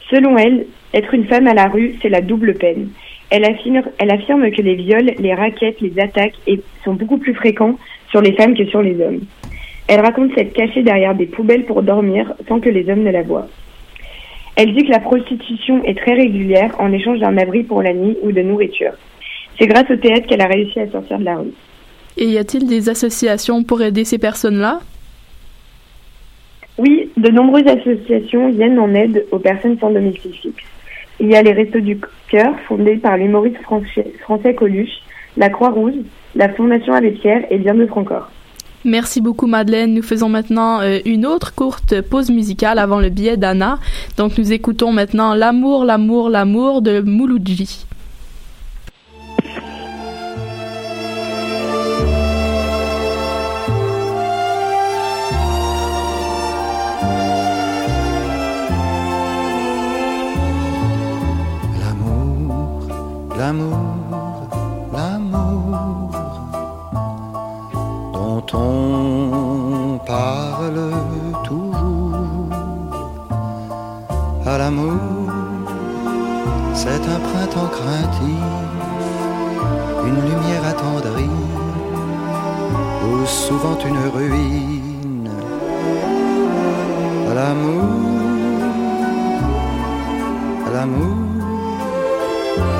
Selon 0.09 0.37
elle, 0.37 0.65
être 0.93 1.13
une 1.13 1.25
femme 1.25 1.47
à 1.47 1.53
la 1.53 1.67
rue, 1.67 1.95
c'est 2.01 2.09
la 2.09 2.21
double 2.21 2.53
peine. 2.55 2.89
Elle 3.31 3.43
affirme, 3.43 4.51
que 4.51 4.61
les 4.61 4.75
viols, 4.75 5.13
les 5.19 5.33
raquettes, 5.33 5.81
les 5.81 5.99
attaques 5.99 6.35
sont 6.83 6.93
beaucoup 6.93 7.17
plus 7.17 7.33
fréquents 7.33 7.77
sur 8.11 8.21
les 8.21 8.33
femmes 8.33 8.55
que 8.55 8.65
sur 8.65 8.81
les 8.81 9.01
hommes. 9.01 9.21
Elle 9.87 10.01
raconte 10.01 10.33
s'être 10.35 10.53
cachée 10.53 10.83
derrière 10.83 11.15
des 11.15 11.25
poubelles 11.25 11.65
pour 11.65 11.83
dormir 11.83 12.33
sans 12.47 12.59
que 12.59 12.69
les 12.69 12.89
hommes 12.89 13.03
ne 13.03 13.11
la 13.11 13.23
voient. 13.23 13.47
Elle 14.55 14.73
dit 14.73 14.85
que 14.85 14.91
la 14.91 14.99
prostitution 14.99 15.83
est 15.83 15.97
très 15.97 16.13
régulière 16.13 16.73
en 16.79 16.91
échange 16.93 17.19
d'un 17.19 17.37
abri 17.37 17.63
pour 17.63 17.81
la 17.81 17.93
nuit 17.93 18.15
ou 18.21 18.31
de 18.31 18.41
nourriture. 18.41 18.93
C'est 19.59 19.67
grâce 19.67 19.89
au 19.89 19.95
théâtre 19.95 20.27
qu'elle 20.27 20.41
a 20.41 20.47
réussi 20.47 20.79
à 20.79 20.89
sortir 20.89 21.19
de 21.19 21.25
la 21.25 21.37
rue. 21.37 21.53
Et 22.17 22.25
y 22.25 22.37
a-t-il 22.37 22.67
des 22.67 22.89
associations 22.89 23.63
pour 23.63 23.81
aider 23.81 24.05
ces 24.05 24.17
personnes-là? 24.17 24.79
Oui, 26.77 27.09
de 27.15 27.29
nombreuses 27.29 27.67
associations 27.67 28.49
viennent 28.49 28.79
en 28.79 28.93
aide 28.93 29.25
aux 29.31 29.39
personnes 29.39 29.77
sans 29.79 29.91
domicile 29.91 30.33
fixe. 30.33 30.63
Il 31.19 31.29
y 31.29 31.35
a 31.35 31.41
les 31.41 31.53
Restos 31.53 31.79
du 31.79 31.97
Cœur, 32.29 32.53
fondés 32.67 32.97
par 32.97 33.17
l'humoriste 33.17 33.61
français, 33.61 34.53
Coluche, 34.53 35.01
la 35.37 35.49
Croix-Rouge, 35.49 35.93
la 36.35 36.49
Fondation 36.49 36.93
Abbé 36.93 37.11
Pierre 37.11 37.45
et 37.49 37.57
bien 37.57 37.75
d'autres 37.75 37.97
encore. 37.97 38.29
Merci 38.83 39.21
beaucoup 39.21 39.47
Madeleine. 39.47 39.93
Nous 39.93 40.03
faisons 40.03 40.29
maintenant 40.29 40.81
euh, 40.81 40.99
une 41.05 41.25
autre 41.25 41.55
courte 41.55 42.01
pause 42.01 42.29
musicale 42.29 42.77
avant 42.77 42.99
le 42.99 43.09
billet 43.09 43.37
d'Anna. 43.37 43.79
Donc 44.17 44.37
nous 44.37 44.53
écoutons 44.53 44.91
maintenant 44.91 45.33
L'amour, 45.33 45.85
l'amour, 45.85 46.29
l'amour 46.29 46.81
de 46.81 46.99
Mouloudji. 46.99 47.85
Souvent 83.25 83.77
une 83.85 83.97
ruine. 84.15 85.31
À 87.29 87.33
l'amour, 87.33 87.83
à 90.67 90.69
l'amour, 90.71 91.17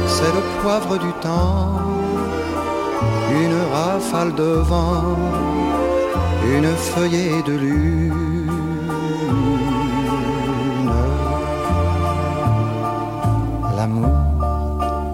c'est 0.08 0.34
le 0.38 0.44
poivre 0.62 0.98
du 0.98 1.12
temps, 1.22 1.80
une 3.32 3.60
rafale 3.74 4.34
de 4.36 4.52
vent, 4.70 5.18
une 6.56 6.72
feuillée 6.76 7.42
de 7.46 7.54
lune. 7.54 8.52
L'amour, 13.76 14.18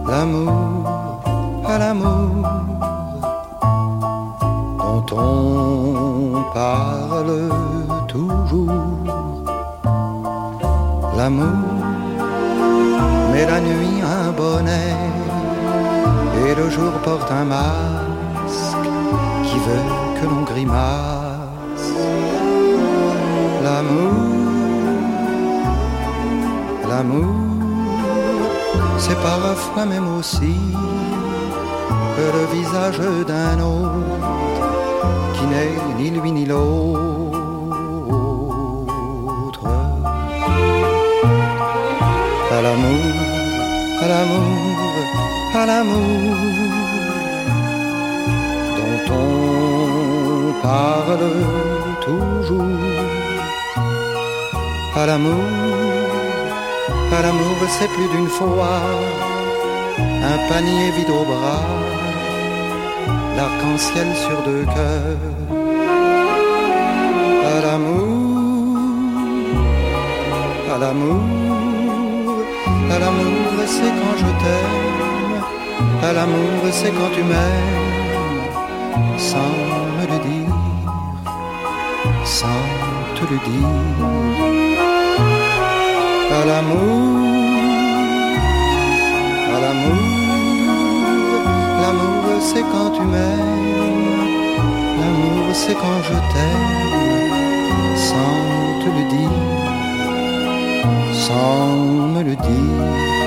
l'amour, 0.07 1.23
à 1.67 1.77
l'amour, 1.77 2.60
dont 5.07 5.17
on 5.17 6.43
parle 6.53 7.49
toujours. 8.07 8.69
L'amour, 11.17 11.45
mais 13.31 13.45
la 13.45 13.59
nuit 13.61 14.01
un 14.01 14.31
bonnet 14.31 14.95
et 16.45 16.55
le 16.55 16.69
jour 16.69 16.91
porte 17.03 17.31
un 17.31 17.45
masque 17.45 18.87
qui 19.43 19.57
veut 19.67 19.87
que 20.19 20.25
l'on 20.25 20.43
grimace. 20.43 21.89
L'amour, 23.63 24.13
l'amour, 26.89 27.35
c'est 28.97 29.19
parfois 29.21 29.85
même 29.85 30.07
aussi 30.17 30.55
que 32.15 32.25
le 32.37 32.45
visage 32.57 32.99
d'un 33.27 33.59
autre 33.59 34.50
ni 35.97 36.09
lui 36.09 36.31
ni 36.31 36.45
l'autre. 36.45 37.31
À 42.57 42.61
l'amour, 42.65 43.15
à 44.03 44.07
l'amour, 44.11 44.77
à 45.61 45.65
l'amour 45.65 46.37
dont 48.77 49.03
on 49.13 49.25
parle 50.61 51.27
toujours. 52.05 52.79
À 54.95 55.05
l'amour, 55.05 55.45
à 57.17 57.21
l'amour, 57.21 57.57
c'est 57.79 57.91
plus 57.95 58.09
d'une 58.13 58.27
fois 58.27 58.81
un 60.31 60.37
panier 60.49 60.91
vide 60.91 61.09
au 61.09 61.23
bras, 61.25 61.65
l'arc-en-ciel 63.37 64.07
sur 64.15 64.37
deux 64.43 64.65
cœurs. 64.75 65.23
À 67.53 67.57
l'amour, 67.65 68.77
à 70.73 70.77
l'amour, 70.83 71.21
à 72.93 72.99
l'amour, 72.99 73.51
c'est 73.65 73.93
quand 73.99 74.15
je 74.23 74.31
t'aime. 74.41 75.01
À 76.03 76.13
l'amour, 76.13 76.61
c'est 76.71 76.91
quand 76.97 77.11
tu 77.15 77.23
m'aimes, 77.23 78.41
sans 79.17 79.53
me 79.97 80.05
le 80.11 80.19
dire, 80.29 80.55
sans 82.23 82.63
te 83.15 83.23
le 83.31 83.37
dire. 83.49 83.69
À 86.39 86.45
l'amour, 86.45 87.03
à 89.55 89.59
l'amour, 89.63 90.20
l'amour, 91.81 92.23
c'est 92.49 92.65
quand 92.71 92.89
tu 92.95 93.01
m'aimes. 93.01 94.21
L'amour, 94.99 95.47
c'est 95.53 95.77
quand 95.83 95.99
je 96.09 96.17
t'aime, 96.31 97.95
sans 98.09 98.37
te 98.81 98.89
le 98.97 99.03
dire, 99.15 99.39
sans 101.27 101.75
me 102.13 102.21
le 102.29 102.35
dire. 102.35 103.21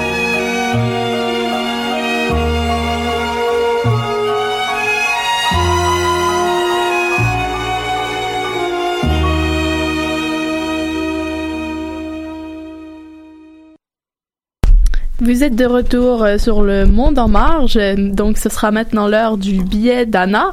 Vous 15.34 15.42
êtes 15.42 15.56
de 15.56 15.64
retour 15.64 16.22
euh, 16.22 16.38
sur 16.38 16.62
le 16.62 16.86
Monde 16.86 17.18
en 17.18 17.26
marge, 17.26 17.76
donc 17.96 18.38
ce 18.38 18.48
sera 18.48 18.70
maintenant 18.70 19.08
l'heure 19.08 19.36
du 19.36 19.64
billet 19.64 20.06
d'Anna. 20.06 20.52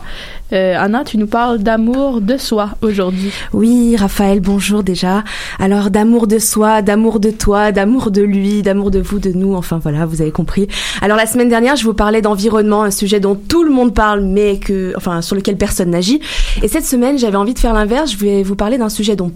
Euh, 0.53 0.73
Anna, 0.75 1.03
tu 1.03 1.19
nous 1.19 1.27
parles 1.27 1.59
d'amour 1.59 2.19
de 2.19 2.35
soi 2.35 2.71
aujourd'hui. 2.81 3.31
Oui, 3.53 3.95
Raphaël, 3.95 4.39
bonjour 4.39 4.81
déjà. 4.83 5.23
Alors 5.59 5.91
d'amour 5.91 6.25
de 6.25 6.39
soi, 6.39 6.81
d'amour 6.81 7.19
de 7.19 7.29
toi, 7.29 7.71
d'amour 7.71 8.09
de 8.09 8.23
lui, 8.23 8.63
d'amour 8.63 8.91
de 8.91 8.99
vous, 8.99 9.19
de 9.19 9.29
nous, 9.31 9.53
enfin 9.53 9.77
voilà, 9.77 10.07
vous 10.07 10.21
avez 10.21 10.31
compris. 10.31 10.67
Alors 11.01 11.15
la 11.15 11.27
semaine 11.27 11.47
dernière, 11.47 11.75
je 11.75 11.83
vous 11.83 11.93
parlais 11.93 12.21
d'environnement, 12.21 12.81
un 12.81 12.91
sujet 12.91 13.19
dont 13.19 13.35
tout 13.35 13.63
le 13.63 13.71
monde 13.71 13.93
parle, 13.93 14.21
mais 14.21 14.57
que, 14.57 14.93
enfin, 14.97 15.21
sur 15.21 15.35
lequel 15.35 15.57
personne 15.57 15.91
n'agit. 15.91 16.19
Et 16.63 16.67
cette 16.67 16.85
semaine, 16.85 17.19
j'avais 17.19 17.37
envie 17.37 17.53
de 17.53 17.59
faire 17.59 17.73
l'inverse. 17.73 18.11
Je 18.11 18.17
vais 18.17 18.43
vous 18.43 18.55
parler 18.55 18.79
d'un 18.79 18.89
sujet 18.89 19.15
dont 19.15 19.31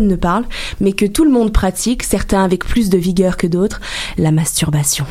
ne 0.00 0.16
parle, 0.16 0.44
mais 0.80 0.92
que 0.92 1.06
tout 1.06 1.24
le 1.24 1.30
monde 1.30 1.52
pratique, 1.52 2.02
certains 2.02 2.44
avec 2.44 2.64
plus 2.64 2.90
de 2.90 2.98
vigueur 2.98 3.36
que 3.36 3.46
d'autres, 3.46 3.80
la 4.16 4.30
masturbation. 4.30 5.04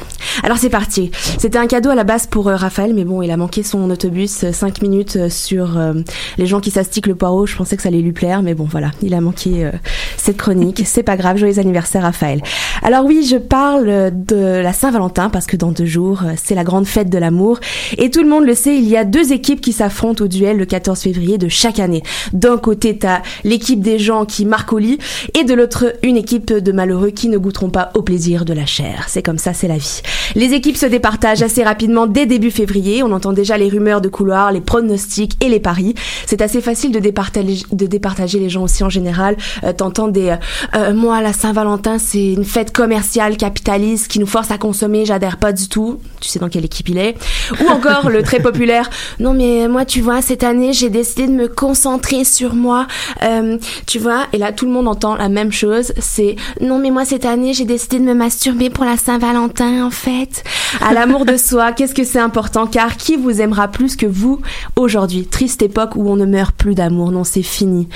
Alors 0.44 0.58
c'est 0.58 0.70
parti. 0.70 1.12
C'était 1.38 1.58
un 1.58 1.68
cadeau 1.68 1.90
à 1.90 1.96
la 1.96 2.04
base 2.04 2.28
pour 2.28 2.48
euh, 2.48 2.56
Raphaël, 2.56 2.94
mais 2.94 3.06
bon, 3.06 3.22
il 3.22 3.32
a 3.32 3.38
manqué 3.38 3.64
son 3.64 3.90
autobus 3.90 4.52
5 4.52 4.82
minutes 4.82 5.16
euh, 5.16 5.30
sur 5.30 5.78
euh, 5.78 5.94
les 6.38 6.46
gens 6.46 6.60
qui 6.60 6.72
s'astiquent 6.72 7.08
le 7.08 7.16
poireau. 7.16 7.46
Je 7.46 7.56
pensais 7.56 7.76
que 7.76 7.84
ça 7.84 7.90
allait 7.90 8.02
lui 8.02 8.12
plaire, 8.12 8.42
mais 8.42 8.54
bon, 8.54 8.66
voilà, 8.66 8.92
il 9.02 9.14
a 9.14 9.22
manqué 9.22 9.66
euh, 9.66 9.72
cette 10.18 10.38
chronique. 10.38 10.84
C'est 10.86 11.04
pas 11.04 11.18
grave. 11.18 11.38
Joyeux 11.38 11.60
anniversaire, 11.60 12.04
Raphaël. 12.04 12.42
Alors 12.82 13.06
oui, 13.06 13.28
je 13.30 13.38
parle 13.38 14.12
de 14.14 14.62
la 14.62 14.74
Saint-Valentin 14.74 15.30
parce 15.30 15.46
que 15.46 15.56
dans 15.56 15.72
deux 15.72 15.86
jours, 15.86 16.22
euh, 16.24 16.34
c'est 16.36 16.56
la 16.56 16.64
grande 16.64 16.88
fête 16.88 17.10
de 17.10 17.18
l'amour. 17.18 17.60
Et 17.98 18.10
tout 18.10 18.22
le 18.22 18.30
monde 18.30 18.46
le 18.46 18.56
sait, 18.56 18.78
il 18.78 18.88
y 18.88 18.98
a 18.98 19.06
deux 19.06 19.32
équipes 19.32 19.62
qui 19.62 19.74
s'affrontent 19.74 20.24
au 20.24 20.28
duel 20.28 20.58
le 20.58 20.66
14 20.66 21.00
février 21.00 21.38
de 21.38 21.48
chaque 21.48 21.80
année. 21.80 22.04
D'un 22.34 22.58
côté, 22.58 22.98
t'as 22.98 23.22
l'équipe 23.44 23.82
des 23.82 24.00
gens 24.00 24.26
qui 24.26 24.46
marquent 24.46 24.57
lit, 24.78 25.00
et 25.38 25.44
de 25.44 25.54
l'autre, 25.54 25.94
une 26.04 26.18
équipe 26.18 26.54
de 26.54 26.72
malheureux 26.72 27.10
qui 27.10 27.30
ne 27.30 27.38
goûteront 27.38 27.70
pas 27.70 27.92
au 27.96 28.02
plaisir 28.02 28.46
de 28.46 28.54
la 28.54 28.66
chair. 28.66 29.06
C'est 29.08 29.24
comme 29.24 29.38
ça, 29.38 29.54
c'est 29.54 29.68
la 29.68 29.78
vie. 29.78 30.02
Les 30.36 30.54
équipes 30.54 30.78
se 30.78 30.86
départagent 30.86 31.42
assez 31.42 31.64
rapidement 31.64 32.08
dès 32.08 32.26
début 32.26 32.52
février. 32.52 33.04
On 33.04 33.12
entend 33.12 33.34
déjà 33.34 33.58
les 33.58 33.70
rumeurs 33.70 34.02
de 34.02 34.10
couloir, 34.10 34.52
les 34.52 34.62
pronostics 34.62 35.34
et 35.42 35.50
les 35.50 35.60
paris. 35.60 35.96
C'est 36.26 36.42
assez 36.42 36.62
facile 36.62 36.92
de 36.92 37.00
départager, 37.00 37.64
de 37.72 37.86
départager 37.86 38.40
les 38.40 38.50
gens 38.50 38.64
aussi 38.64 38.84
en 38.84 38.90
général. 38.90 39.38
Euh, 39.64 39.74
T'entends 39.74 40.08
des 40.08 40.30
euh, 40.30 40.36
euh, 40.76 40.94
moi 40.94 41.22
la 41.22 41.34
Saint-Valentin 41.34 42.00
c'est 42.00 42.34
une 42.34 42.46
fête 42.46 42.72
commerciale 42.72 43.38
capitaliste 43.38 44.08
qui 44.08 44.20
nous 44.20 44.28
force 44.28 44.52
à 44.52 44.58
consommer. 44.58 45.06
J'adhère 45.06 45.38
pas 45.38 45.54
du 45.54 45.70
tout. 45.70 46.00
Tu 46.20 46.30
sais 46.30 46.40
dans 46.40 46.50
quelle 46.50 46.66
équipe 46.66 46.90
il 46.90 46.98
est. 46.98 47.16
Ou 47.62 47.70
encore 47.70 48.10
le 48.10 48.24
très 48.24 48.40
populaire. 48.40 48.90
Non 49.20 49.34
mais 49.34 49.68
moi 49.68 49.86
tu 49.86 50.02
vois 50.02 50.22
cette 50.22 50.44
année 50.44 50.74
j'ai 50.74 50.90
décidé 50.90 51.28
de 51.28 51.32
me 51.32 51.48
concentrer 51.48 52.24
sur 52.24 52.54
moi. 52.54 52.88
Euh, 53.24 53.58
tu 53.86 54.00
vois 54.00 54.28
et 54.34 54.38
là 54.38 54.47
tout 54.52 54.66
le 54.66 54.72
monde 54.72 54.88
entend 54.88 55.16
la 55.16 55.30
même 55.30 55.52
chose. 55.52 55.94
C'est 56.00 56.36
non 56.62 56.80
mais 56.80 56.92
moi 56.92 57.06
cette 57.06 57.26
année 57.26 57.54
j'ai 57.54 57.66
décidé 57.66 58.00
de 58.00 58.04
me 58.04 58.14
masturber 58.14 58.70
pour 58.70 58.86
la 58.86 58.98
Saint-Valentin 58.98 59.86
en 59.86 59.90
fait. 59.90 60.44
À 60.82 60.94
l'amour 60.94 61.26
de 61.26 61.38
soi, 61.38 61.72
qu'est-ce 61.76 61.94
que 61.94 62.04
c'est 62.04 62.20
important? 62.20 62.68
Car 62.68 62.98
qui 62.98 63.16
vous 63.16 63.42
aimera 63.42 63.68
plus 63.68 63.96
que 63.96 64.06
vous 64.06 64.42
aujourd'hui? 64.76 65.26
Triste 65.28 65.62
époque 65.62 65.96
où 65.96 66.10
on 66.10 66.16
ne 66.16 66.26
meurt 66.26 66.56
plus 66.56 66.76
d'amour, 66.76 67.12
non 67.12 67.24
c'est 67.24 67.44
fini. 67.44 67.88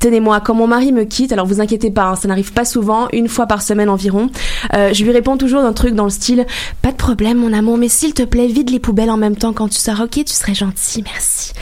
Tenez-moi, 0.00 0.40
quand 0.40 0.54
mon 0.54 0.66
mari 0.66 0.92
me 0.92 1.04
quitte, 1.04 1.32
alors 1.32 1.46
vous 1.46 1.60
inquiétez 1.60 1.90
pas, 1.90 2.04
hein, 2.04 2.16
ça 2.16 2.28
n'arrive 2.28 2.52
pas 2.52 2.64
souvent, 2.64 3.08
une 3.12 3.28
fois 3.28 3.46
par 3.46 3.62
semaine 3.62 3.88
environ, 3.88 4.30
euh, 4.74 4.92
je 4.92 5.04
lui 5.04 5.12
réponds 5.12 5.36
toujours 5.36 5.62
d'un 5.62 5.72
truc 5.72 5.94
dans 5.94 6.04
le 6.04 6.10
style 6.10 6.46
Pas 6.82 6.92
de 6.92 6.96
problème 6.96 7.38
mon 7.38 7.52
amour, 7.52 7.78
mais 7.78 7.88
s'il 7.88 8.14
te 8.14 8.22
plaît, 8.22 8.46
vide 8.46 8.70
les 8.70 8.78
poubelles 8.78 9.10
en 9.10 9.16
même 9.16 9.36
temps 9.36 9.52
quand 9.52 9.68
tu 9.68 9.78
sors, 9.78 10.00
ok 10.00 10.24
Tu 10.24 10.32
serais 10.32 10.54
gentil, 10.54 11.02
merci. 11.02 11.52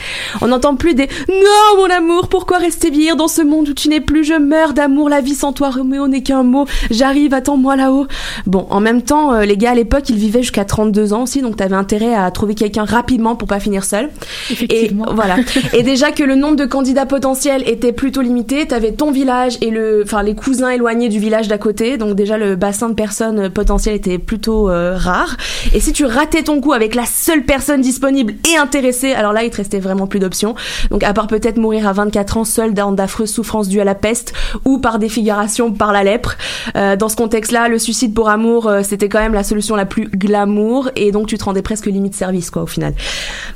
On 0.41 0.47
n'entend 0.47 0.75
plus 0.75 0.93
des 0.93 1.07
Non 1.29 1.77
mon 1.77 1.89
amour, 1.89 2.27
pourquoi 2.27 2.57
rester 2.57 2.89
vieillir 2.89 3.15
dans 3.15 3.27
ce 3.27 3.41
monde 3.41 3.69
où 3.69 3.73
tu 3.73 3.89
n'es 3.89 4.01
plus 4.01 4.23
Je 4.23 4.32
meurs 4.39 4.73
d'amour, 4.73 5.09
la 5.09 5.21
vie 5.21 5.35
sans 5.35 5.53
toi, 5.53 5.69
Roméo 5.69 6.07
n'est 6.07 6.23
qu'un 6.23 6.43
mot, 6.43 6.65
j'arrive, 6.91 7.33
attends-moi 7.33 7.75
là-haut. 7.75 8.07
Bon, 8.45 8.67
en 8.69 8.79
même 8.79 9.01
temps, 9.01 9.33
euh, 9.33 9.45
les 9.45 9.57
gars 9.57 9.71
à 9.71 9.75
l'époque, 9.75 10.09
ils 10.09 10.17
vivaient 10.17 10.41
jusqu'à 10.41 10.65
32 10.65 11.13
ans 11.13 11.23
aussi, 11.23 11.41
donc 11.41 11.57
t'avais 11.57 11.75
intérêt 11.75 12.15
à 12.15 12.29
trouver 12.31 12.55
quelqu'un 12.55 12.85
rapidement 12.85 13.35
pour 13.35 13.47
pas 13.47 13.59
finir 13.59 13.83
seul. 13.83 14.09
Effectivement. 14.49 15.05
Et 15.11 15.13
voilà. 15.13 15.35
Et 15.73 15.83
déjà 15.83 16.11
que 16.11 16.23
le 16.23 16.35
nombre 16.35 16.55
de 16.55 16.65
candidats 16.65 17.05
potentiels 17.05 17.63
était 17.67 17.91
plutôt 17.91 18.21
limité, 18.21 18.65
t'avais 18.67 18.91
ton 18.91 19.11
village 19.11 19.57
et 19.61 19.69
le, 19.69 20.01
enfin 20.03 20.23
les 20.23 20.35
cousins 20.35 20.69
éloignés 20.69 21.09
du 21.09 21.19
village 21.19 21.47
d'à 21.47 21.57
côté, 21.57 21.97
donc 21.97 22.15
déjà 22.15 22.37
le 22.37 22.55
bassin 22.55 22.89
de 22.89 22.93
personnes 22.93 23.49
potentielles 23.49 23.95
était 23.95 24.17
plutôt 24.17 24.69
euh, 24.69 24.95
rare. 24.97 25.37
Et 25.73 25.79
si 25.79 25.93
tu 25.93 26.05
ratais 26.05 26.43
ton 26.43 26.61
coup 26.61 26.73
avec 26.73 26.95
la 26.95 27.05
seule 27.05 27.43
personne 27.43 27.81
disponible 27.81 28.33
et 28.51 28.57
intéressée, 28.57 29.13
alors 29.13 29.33
là 29.33 29.43
il 29.43 29.49
te 29.49 29.57
restait 29.57 29.79
vraiment 29.79 30.07
plus 30.07 30.19
d'options. 30.19 30.55
Donc 30.91 31.03
à 31.03 31.13
part 31.13 31.27
peut-être 31.27 31.57
mourir 31.57 31.87
à 31.87 31.93
24 31.93 32.37
ans 32.37 32.43
seul 32.43 32.73
dans 32.73 32.91
d'affreuses 32.91 33.31
souffrances 33.31 33.67
dues 33.67 33.81
à 33.81 33.83
la 33.83 33.95
peste 33.95 34.22
ou 34.65 34.77
par 34.77 34.99
défiguration 34.99 35.71
par 35.71 35.91
la 35.91 36.03
lèpre. 36.03 36.35
Euh, 36.75 36.95
dans 36.95 37.09
ce 37.09 37.15
contexte-là, 37.15 37.67
le 37.67 37.79
suicide 37.79 38.13
pour 38.13 38.29
amour, 38.29 38.67
euh, 38.67 38.81
c'était 38.83 39.09
quand 39.09 39.19
même 39.19 39.33
la 39.33 39.43
solution 39.43 39.75
la 39.75 39.85
plus 39.85 40.07
glamour 40.07 40.89
et 40.95 41.11
donc 41.11 41.27
tu 41.27 41.37
te 41.37 41.43
rendais 41.43 41.61
presque 41.61 41.85
limite 41.87 42.15
service 42.15 42.49
quoi 42.49 42.63
au 42.63 42.67
final. 42.67 42.93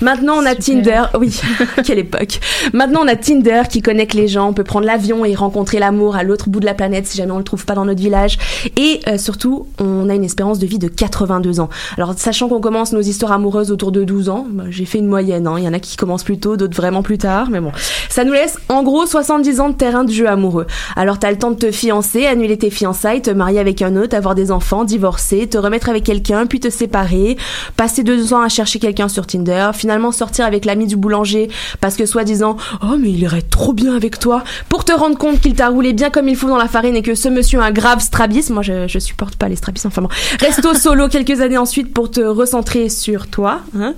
Maintenant 0.01 0.36
on 0.38 0.45
a 0.45 0.56
Tinder, 0.56 1.03
oui, 1.19 1.39
quelle 1.86 1.99
époque. 1.99 2.39
Maintenant 2.73 3.01
on 3.03 3.08
a 3.08 3.15
Tinder 3.15 3.63
qui 3.69 3.82
connecte 3.82 4.13
les 4.13 4.27
gens, 4.27 4.49
on 4.49 4.53
peut 4.53 4.63
prendre 4.63 4.86
l'avion 4.86 5.25
et 5.25 5.36
rencontrer 5.36 5.80
l'amour 5.80 6.15
à 6.15 6.23
l'autre 6.23 6.49
bout 6.49 6.60
de 6.60 6.65
la 6.65 6.73
planète 6.73 7.08
si 7.08 7.17
jamais 7.17 7.32
on 7.32 7.38
le 7.38 7.43
trouve 7.43 7.65
pas 7.65 7.75
dans 7.75 7.86
notre 7.86 8.01
village 8.01 8.38
et 8.75 8.99
euh, 9.08 9.17
surtout 9.17 9.67
on 9.80 10.10
a 10.10 10.15
une 10.15 10.23
espérance 10.23 10.60
de 10.60 10.65
vie 10.65 10.80
de 10.80 10.88
82 10.88 11.60
ans. 11.60 11.69
Alors 11.97 12.13
sachant 12.17 12.49
qu'on 12.49 12.62
commence 12.62 12.93
nos 12.93 13.01
histoires 13.01 13.32
amoureuses 13.32 13.71
autour 13.71 13.91
de 13.91 14.03
12 14.03 14.30
ans, 14.30 14.45
bah, 14.49 14.65
j'ai 14.69 14.86
fait 14.86 14.99
une 14.99 15.08
moyenne, 15.08 15.47
hein. 15.47 15.56
il 15.58 15.63
y 15.63 15.67
en 15.67 15.73
a 15.73 15.80
qui 15.80 15.95
commencent 15.95 16.23
plus 16.23 16.39
tôt, 16.39 16.58
d'autres 16.58 16.75
vraiment 16.75 17.03
plus 17.03 17.17
tard, 17.17 17.49
mais 17.49 17.60
bon. 17.60 17.71
Ça 18.10 18.23
nous 18.23 18.34
laisse 18.34 18.58
en 18.69 18.84
gros 18.84 19.06
70 19.06 19.60
ans 19.60 19.69
de 19.69 19.75
terrain 19.75 20.03
de 20.03 20.12
jeu 20.12 20.27
amoureux. 20.27 20.57
Alors 20.96 21.20
t'as 21.20 21.32
le 21.32 21.38
temps 21.38 21.52
de 21.52 21.58
te 21.58 21.72
fiancer, 21.72 22.26
annuler 22.26 22.58
tes 22.58 22.70
fiançailles, 22.70 23.22
te 23.22 23.32
marier 23.32 23.60
avec 23.60 23.82
un 23.82 23.96
autre, 23.96 24.15
avoir 24.15 24.36
des 24.36 24.52
enfants, 24.52 24.84
divorcer, 24.84 25.48
te 25.48 25.58
remettre 25.58 25.89
avec 25.89 26.04
quelqu'un, 26.04 26.46
puis 26.46 26.60
te 26.60 26.70
séparer, 26.70 27.38
passer 27.76 28.04
deux 28.04 28.34
ans 28.34 28.41
à 28.41 28.50
chercher 28.50 28.80
quelqu'un 28.80 29.08
sur 29.08 29.28
Tinder, 29.28 29.72
finalement 29.74 30.12
sortir 30.12 30.46
avec 30.46 30.65
l'ami 30.65 30.88
du 30.88 30.96
boulanger 30.96 31.50
parce 31.82 31.96
que 31.96 32.06
soi-disant 32.06 32.58
oh 32.82 32.98
mais 33.00 33.10
il 33.10 33.20
irait 33.20 33.41
trop 33.41 33.74
bien 33.74 33.96
avec 33.96 34.20
toi, 34.20 34.43
pour 34.70 34.86
te 34.86 34.91
rendre 34.91 35.17
compte 35.17 35.41
qu'il 35.41 35.54
t'a 35.54 35.70
roulé 35.70 35.93
bien 35.93 36.10
comme 36.10 36.28
il 36.28 36.36
faut 36.36 36.48
dans 36.50 36.58
la 36.58 36.67
farine 36.67 36.96
et 36.96 37.02
que 37.02 37.15
ce 37.15 37.30
monsieur 37.30 37.60
a 37.60 37.65
un 37.65 37.72
grave 37.72 38.00
strabisme. 38.00 38.54
Moi 38.54 38.63
je, 38.63 38.88
je 38.88 39.00
supporte 39.00 39.36
pas 39.36 39.50
les 39.50 39.56
strabismes, 39.56 39.88
enfin 39.89 40.02
bon. 40.02 40.10
Resto 40.39 40.74
solo 40.74 41.08
quelques 41.08 41.41
années 41.41 41.58
ensuite 41.58 41.93
pour 41.93 42.12
te 42.12 42.22
recentrer 42.22 42.89
sur 42.89 43.28
toi, 43.28 43.62
hein. 43.78 43.93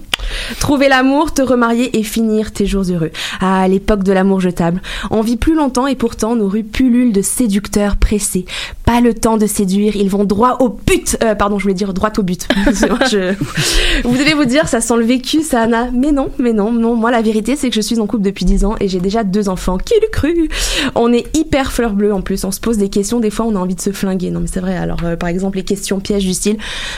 Trouver 0.60 0.90
l'amour, 0.90 1.34
te 1.34 1.42
remarier 1.42 1.98
et 1.98 2.04
finir 2.04 2.52
tes 2.52 2.66
jours 2.66 2.84
heureux. 2.90 3.12
À 3.42 3.68
l'époque 3.68 4.04
de 4.04 4.12
l'amour 4.12 4.40
jetable, 4.40 4.82
on 5.12 5.22
vit 5.22 5.38
plus 5.38 5.56
longtemps 5.56 5.88
et 5.88 5.96
pourtant 5.96 6.36
nos 6.36 6.48
rues 6.48 6.64
pullulent 6.64 7.14
de 7.14 7.22
séducteurs 7.22 7.98
pressés. 7.98 8.46
Pas 8.86 9.02
le 9.02 9.14
temps 9.14 9.38
de 9.38 9.46
séduire, 9.46 9.96
ils 9.96 10.10
vont 10.10 10.24
droit 10.24 10.58
au 10.60 10.70
but. 10.70 11.18
Euh, 11.24 11.36
pardon, 11.36 11.60
je 11.60 11.64
voulais 11.64 11.76
dire 11.76 11.94
droit 11.94 12.12
au 12.18 12.24
but. 12.24 12.48
Vous 14.04 14.18
devez 14.18 14.34
vous 14.34 14.46
dire, 14.46 14.68
ça 14.68 14.82
sent 14.82 14.98
le 14.98 15.06
vécu, 15.06 15.42
ça, 15.42 15.62
Anna. 15.64 15.90
Mais 15.94 16.12
non, 16.12 16.30
mais 16.40 16.54
non, 16.54 16.72
non. 16.72 16.96
Moi, 16.96 17.12
la 17.12 17.22
vérité, 17.22 17.56
c'est 17.56 17.70
que 17.70 17.76
je 17.76 17.82
suis 17.82 18.00
en 18.00 18.08
couple 18.08 18.24
depuis 18.24 18.46
10 18.46 18.66
ans 18.66 18.76
et 18.80 18.88
j'ai 18.88 19.00
déjà 19.00 19.24
deux 19.24 19.50
enfants. 19.50 19.78
Qui 19.78 19.94
le 20.02 20.08
cru? 20.10 20.50
On 20.96 21.14
est 21.14 21.26
hyper 21.36 21.72
fleur 21.72 21.94
bleue 21.94 22.14
en 22.14 22.22
plus. 22.22 22.44
On 22.44 22.52
se 22.52 22.60
pose 22.60 22.78
des 22.78 22.90
questions. 22.90 23.20
Des 23.20 23.30
fois, 23.30 23.46
on 23.46 23.56
a 23.56 23.60
envie 23.60 23.76
de 23.76 23.82
se 23.82 23.92
flinguer. 23.92 24.32
Non, 24.32 24.40
mais 24.40 24.48
c'est 24.52 24.60
vrai. 24.60 24.76
Alors, 24.78 25.04
euh, 25.04 25.16
par 25.16 25.30
exemple, 25.30 25.58
les 25.58 25.64
questions 25.64 26.00
pièges 26.00 26.26
du 26.26 26.34
style 26.34 26.58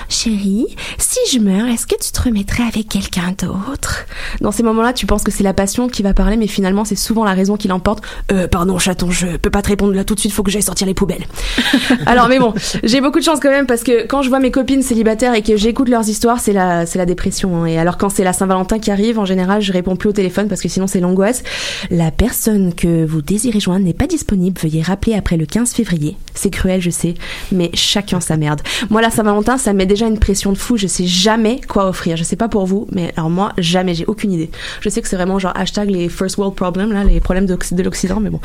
Chérie, 0.09 0.67
si 0.97 1.19
je 1.31 1.39
meurs, 1.39 1.67
est-ce 1.67 1.87
que 1.87 1.95
tu 1.95 2.11
te 2.11 2.21
remettrais 2.21 2.63
avec 2.63 2.87
quelqu'un? 2.87 3.10
D'autre 3.37 4.05
Dans 4.39 4.51
ces 4.51 4.63
moments-là, 4.63 4.93
tu 4.93 5.05
penses 5.05 5.23
que 5.23 5.31
c'est 5.31 5.43
la 5.43 5.53
passion 5.53 5.87
qui 5.89 6.01
va 6.01 6.13
parler, 6.13 6.37
mais 6.37 6.47
finalement, 6.47 6.85
c'est 6.85 6.95
souvent 6.95 7.23
la 7.23 7.33
raison 7.33 7.57
qui 7.57 7.67
l'emporte. 7.67 8.03
Euh, 8.31 8.47
pardon, 8.47 8.77
chaton, 8.79 9.11
je 9.11 9.37
peux 9.37 9.49
pas 9.49 9.61
te 9.61 9.67
répondre 9.67 9.93
là 9.93 10.03
tout 10.03 10.15
de 10.15 10.19
suite. 10.19 10.31
Faut 10.33 10.43
que 10.43 10.51
j'aille 10.51 10.61
sortir 10.61 10.87
les 10.87 10.93
poubelles. 10.93 11.25
Alors, 12.05 12.27
mais 12.29 12.39
bon, 12.39 12.53
j'ai 12.83 13.01
beaucoup 13.01 13.19
de 13.19 13.23
chance 13.23 13.39
quand 13.41 13.49
même 13.49 13.65
parce 13.65 13.83
que 13.83 14.07
quand 14.07 14.21
je 14.21 14.29
vois 14.29 14.39
mes 14.39 14.51
copines 14.51 14.81
célibataires 14.81 15.33
et 15.33 15.41
que 15.41 15.57
j'écoute 15.57 15.89
leurs 15.89 16.07
histoires, 16.07 16.39
c'est 16.39 16.53
la, 16.53 16.85
c'est 16.85 16.97
la 16.97 17.05
dépression. 17.05 17.63
hein. 17.63 17.65
Et 17.65 17.77
alors, 17.77 17.97
quand 17.97 18.09
c'est 18.09 18.23
la 18.23 18.33
Saint-Valentin 18.33 18.79
qui 18.79 18.91
arrive, 18.91 19.19
en 19.19 19.25
général, 19.25 19.61
je 19.61 19.71
réponds 19.73 19.95
plus 19.95 20.09
au 20.09 20.13
téléphone 20.13 20.47
parce 20.47 20.61
que 20.61 20.69
sinon, 20.69 20.87
c'est 20.87 20.99
l'angoisse. 20.99 21.43
La 21.89 22.11
personne 22.11 22.73
que 22.73 23.05
vous 23.05 23.21
désirez 23.21 23.59
joindre 23.59 23.85
n'est 23.85 23.93
pas 23.93 24.07
disponible. 24.07 24.59
Veuillez 24.61 24.81
rappeler 24.81 25.15
après 25.15 25.37
le 25.37 25.45
15 25.45 25.71
février. 25.73 26.17
C'est 26.33 26.49
cruel, 26.49 26.81
je 26.81 26.89
sais, 26.89 27.13
mais 27.51 27.69
chacun 27.73 28.19
sa 28.19 28.37
merde. 28.37 28.61
Moi, 28.89 29.01
la 29.01 29.09
Saint-Valentin, 29.09 29.57
ça 29.57 29.73
me 29.73 29.79
met 29.79 29.85
déjà 29.85 30.07
une 30.07 30.19
pression 30.19 30.51
de 30.53 30.57
fou. 30.57 30.77
Je 30.77 30.87
sais 30.87 31.05
jamais 31.05 31.61
quoi 31.67 31.87
offrir. 31.87 32.17
Je 32.17 32.23
sais 32.23 32.35
pas 32.35 32.47
pour 32.47 32.65
vous, 32.65 32.87
mais 32.91 33.00
alors 33.17 33.29
moi, 33.29 33.53
jamais. 33.57 33.93
J'ai 33.93 34.05
aucune 34.05 34.31
idée. 34.31 34.49
Je 34.81 34.89
sais 34.89 35.01
que 35.01 35.07
c'est 35.07 35.15
vraiment 35.15 35.39
genre 35.39 35.53
hashtag 35.55 35.89
les 35.89 36.09
first 36.09 36.37
world 36.37 36.55
problems, 36.55 36.93
les 37.07 37.19
problèmes 37.19 37.45
de 37.45 37.83
l'Occident, 37.83 38.19
mais 38.19 38.29
bon. 38.29 38.39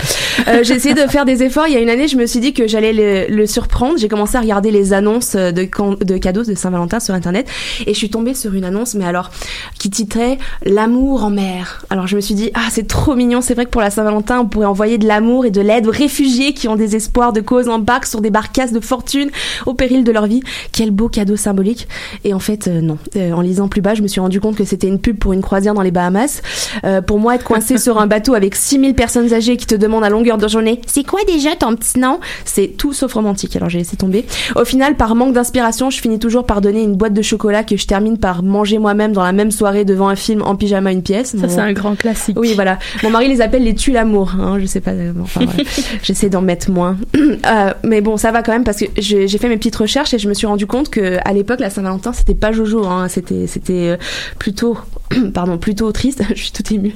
Euh, 0.48 0.62
j'ai 0.62 0.74
essayé 0.74 0.94
de 0.94 1.06
faire 1.08 1.24
des 1.24 1.42
efforts. 1.42 1.66
Il 1.68 1.74
y 1.74 1.76
a 1.76 1.80
une 1.80 1.88
année, 1.88 2.08
je 2.08 2.16
me 2.16 2.26
suis 2.26 2.40
dit 2.40 2.52
que 2.52 2.66
j'allais 2.66 3.26
le, 3.28 3.46
surprendre. 3.46 3.98
J'ai 3.98 4.08
commencé 4.08 4.36
à 4.36 4.40
regarder 4.40 4.70
les 4.70 4.92
annonces 4.92 5.36
de, 5.36 5.64
can- 5.64 5.96
de 6.00 6.16
cadeaux 6.18 6.42
de 6.42 6.54
Saint-Valentin 6.54 7.00
sur 7.00 7.14
Internet 7.14 7.48
et 7.86 7.92
je 7.92 7.98
suis 7.98 8.10
tombée 8.10 8.34
sur 8.34 8.54
une 8.54 8.64
annonce, 8.64 8.94
mais 8.94 9.04
alors, 9.04 9.30
qui 9.78 9.90
titrait 9.90 10.38
L'amour 10.64 11.24
en 11.24 11.30
mer. 11.30 11.84
Alors 11.90 12.06
je 12.06 12.16
me 12.16 12.20
suis 12.20 12.34
dit, 12.34 12.50
ah, 12.54 12.68
c'est 12.70 12.86
trop 12.86 13.14
mignon. 13.14 13.40
C'est 13.40 13.54
vrai 13.54 13.64
que 13.64 13.70
pour 13.70 13.80
la 13.80 13.90
Saint-Valentin, 13.90 14.40
on 14.40 14.46
pourrait 14.46 14.66
envoyer 14.66 14.98
de 14.98 15.06
l'amour 15.06 15.46
et 15.46 15.50
de 15.50 15.60
l'aide 15.60 15.86
aux 15.86 15.92
réfugiés 15.92 16.54
qui 16.54 16.68
ont 16.68 16.76
des 16.76 16.96
espoirs 16.96 17.32
de 17.32 17.40
cause 17.40 17.68
en 17.68 17.78
barque 17.78 18.06
sur 18.06 18.20
des 18.20 18.30
barcasses 18.30 18.72
de 18.72 18.80
fortune 18.80 19.30
au 19.66 19.74
péril 19.74 20.04
de 20.04 20.12
leur 20.12 20.26
vie. 20.26 20.42
Quel 20.72 20.90
beau 20.90 21.08
cadeau 21.08 21.36
symbolique. 21.36 21.88
Et 22.24 22.34
en 22.34 22.38
fait, 22.38 22.68
euh, 22.68 22.80
non. 22.80 22.98
Euh, 23.16 23.32
en 23.32 23.40
lisant 23.40 23.68
plus 23.68 23.80
bas, 23.80 23.94
je 23.94 24.02
me 24.02 24.08
suis 24.08 24.20
rendu 24.20 24.40
compte 24.40 24.45
que 24.54 24.64
c'était 24.64 24.86
une 24.86 24.98
pub 25.00 25.18
pour 25.18 25.32
une 25.32 25.42
croisière 25.42 25.74
dans 25.74 25.82
les 25.82 25.90
Bahamas. 25.90 26.42
Euh, 26.84 27.00
pour 27.00 27.18
moi, 27.18 27.34
être 27.34 27.44
coincé 27.44 27.78
sur 27.86 27.98
un 27.98 28.06
bateau 28.06 28.34
avec 28.34 28.54
6000 28.54 28.94
personnes 28.94 29.32
âgées 29.32 29.56
qui 29.56 29.66
te 29.66 29.74
demandent 29.74 30.04
à 30.04 30.10
longueur 30.10 30.38
de 30.38 30.46
journée, 30.48 30.80
c'est 30.86 31.04
quoi 31.06 31.20
déjà 31.26 31.56
ton 31.56 31.74
petit 31.76 31.98
nom? 31.98 32.20
C'est 32.44 32.68
tout 32.76 32.92
sauf 32.92 33.12
romantique. 33.12 33.56
Alors 33.56 33.68
j'ai 33.68 33.78
laissé 33.78 33.96
tomber. 33.96 34.24
Au 34.54 34.64
final, 34.64 34.96
par 34.96 35.14
manque 35.14 35.32
d'inspiration, 35.32 35.90
je 35.90 36.00
finis 36.00 36.18
toujours 36.18 36.44
par 36.46 36.60
donner 36.60 36.82
une 36.82 36.94
boîte 36.96 37.14
de 37.14 37.22
chocolat 37.22 37.64
que 37.64 37.76
je 37.76 37.86
termine 37.86 38.18
par 38.18 38.42
manger 38.42 38.78
moi-même 38.78 39.12
dans 39.12 39.22
la 39.24 39.32
même 39.32 39.50
soirée 39.50 39.84
devant 39.84 40.08
un 40.08 40.16
film 40.16 40.42
en 40.42 40.56
pyjama 40.56 40.92
une 40.92 41.02
pièce. 41.02 41.32
Ça, 41.32 41.46
Mon- 41.46 41.48
c'est 41.48 41.60
un 41.60 41.72
grand 41.72 41.96
classique. 41.96 42.38
oui, 42.38 42.52
voilà. 42.54 42.78
Mon 43.02 43.10
mari 43.10 43.28
les 43.28 43.40
appelle 43.40 43.64
les 43.64 43.74
tue 43.74 43.92
l'amour. 43.92 44.32
Hein, 44.40 44.58
je 44.60 44.66
sais 44.66 44.80
pas. 44.80 44.92
euh, 44.92 45.12
Enfin. 45.22 45.40
J'essaie 46.02 46.28
d'en 46.28 46.42
mettre 46.42 46.70
moins. 46.70 46.96
Euh, 47.46 47.72
mais 47.84 48.00
bon, 48.00 48.16
ça 48.16 48.32
va 48.32 48.42
quand 48.42 48.52
même 48.52 48.64
parce 48.64 48.78
que 48.78 48.86
j'ai 48.98 49.28
j'ai 49.28 49.38
fait 49.38 49.48
mes 49.48 49.56
petites 49.56 49.76
recherches 49.76 50.12
et 50.14 50.18
je 50.18 50.28
me 50.28 50.34
suis 50.34 50.46
rendu 50.46 50.66
compte 50.66 50.88
que 50.90 51.18
à 51.24 51.32
l'époque, 51.32 51.60
la 51.60 51.70
Saint-Valentin, 51.70 52.12
c'était 52.12 52.34
pas 52.34 52.50
Jojo. 52.50 52.84
Hein, 52.86 53.08
c'était 53.08 53.46
c'était 53.46 53.90
euh, 53.90 53.96
plutôt, 54.38 54.78
pardon, 55.34 55.58
plutôt 55.58 55.90
triste. 55.92 56.22
je 56.34 56.42
suis 56.42 56.52
toute 56.52 56.70
émue. 56.72 56.94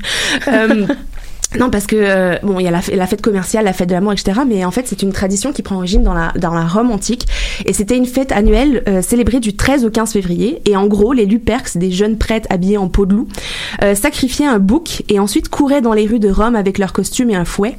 Euh, 0.49 0.87
non, 1.59 1.69
parce 1.69 1.87
que 1.87 1.97
euh, 1.97 2.37
bon, 2.43 2.61
il 2.61 2.65
y 2.65 2.69
a 2.69 2.71
la, 2.71 3.07
fête 3.07 3.23
commerciale, 3.23 3.65
la 3.65 3.73
fête 3.73 3.89
de 3.89 3.95
l'amour, 3.95 4.13
etc. 4.13 4.41
Mais 4.47 4.65
en 4.65 4.71
fait, 4.71 4.87
c'est 4.87 5.03
une 5.03 5.13
tradition 5.13 5.53
qui 5.53 5.63
prend 5.63 5.77
origine 5.77 6.05
dans 6.05 6.15
la 6.15 6.33
dans 6.37 6.55
la 6.55 6.65
Rome 6.65 6.93
antique, 6.93 7.27
et 7.67 7.73
c'était 7.73 7.97
une 7.97 8.07
fête 8.07 8.31
annuelle 8.31 8.85
euh, 8.89 9.03
célébrée 9.03 9.41
du 9.41 9.57
13 9.57 9.85
au 9.85 9.91
15 9.91 10.13
février. 10.13 10.63
Et 10.65 10.77
en 10.77 10.87
gros, 10.87 11.13
les 11.13 11.27
Luperques, 11.27 11.77
des 11.77 11.91
jeunes 11.91 12.19
prêtres 12.19 12.47
habillés 12.51 12.79
en 12.79 12.89
peau 12.89 13.05
de 13.05 13.15
loup, 13.15 13.29
sacrifiaient 13.95 14.47
un 14.47 14.59
bouc 14.59 15.03
et 15.09 15.19
ensuite 15.19 15.49
couraient 15.49 15.83
dans 15.83 15.93
les 15.93 16.07
rues 16.07 16.21
de 16.21 16.31
Rome 16.31 16.55
avec 16.55 16.79
leur 16.79 16.93
costume 16.93 17.31
et 17.31 17.37
un 17.37 17.45
fouet. 17.45 17.77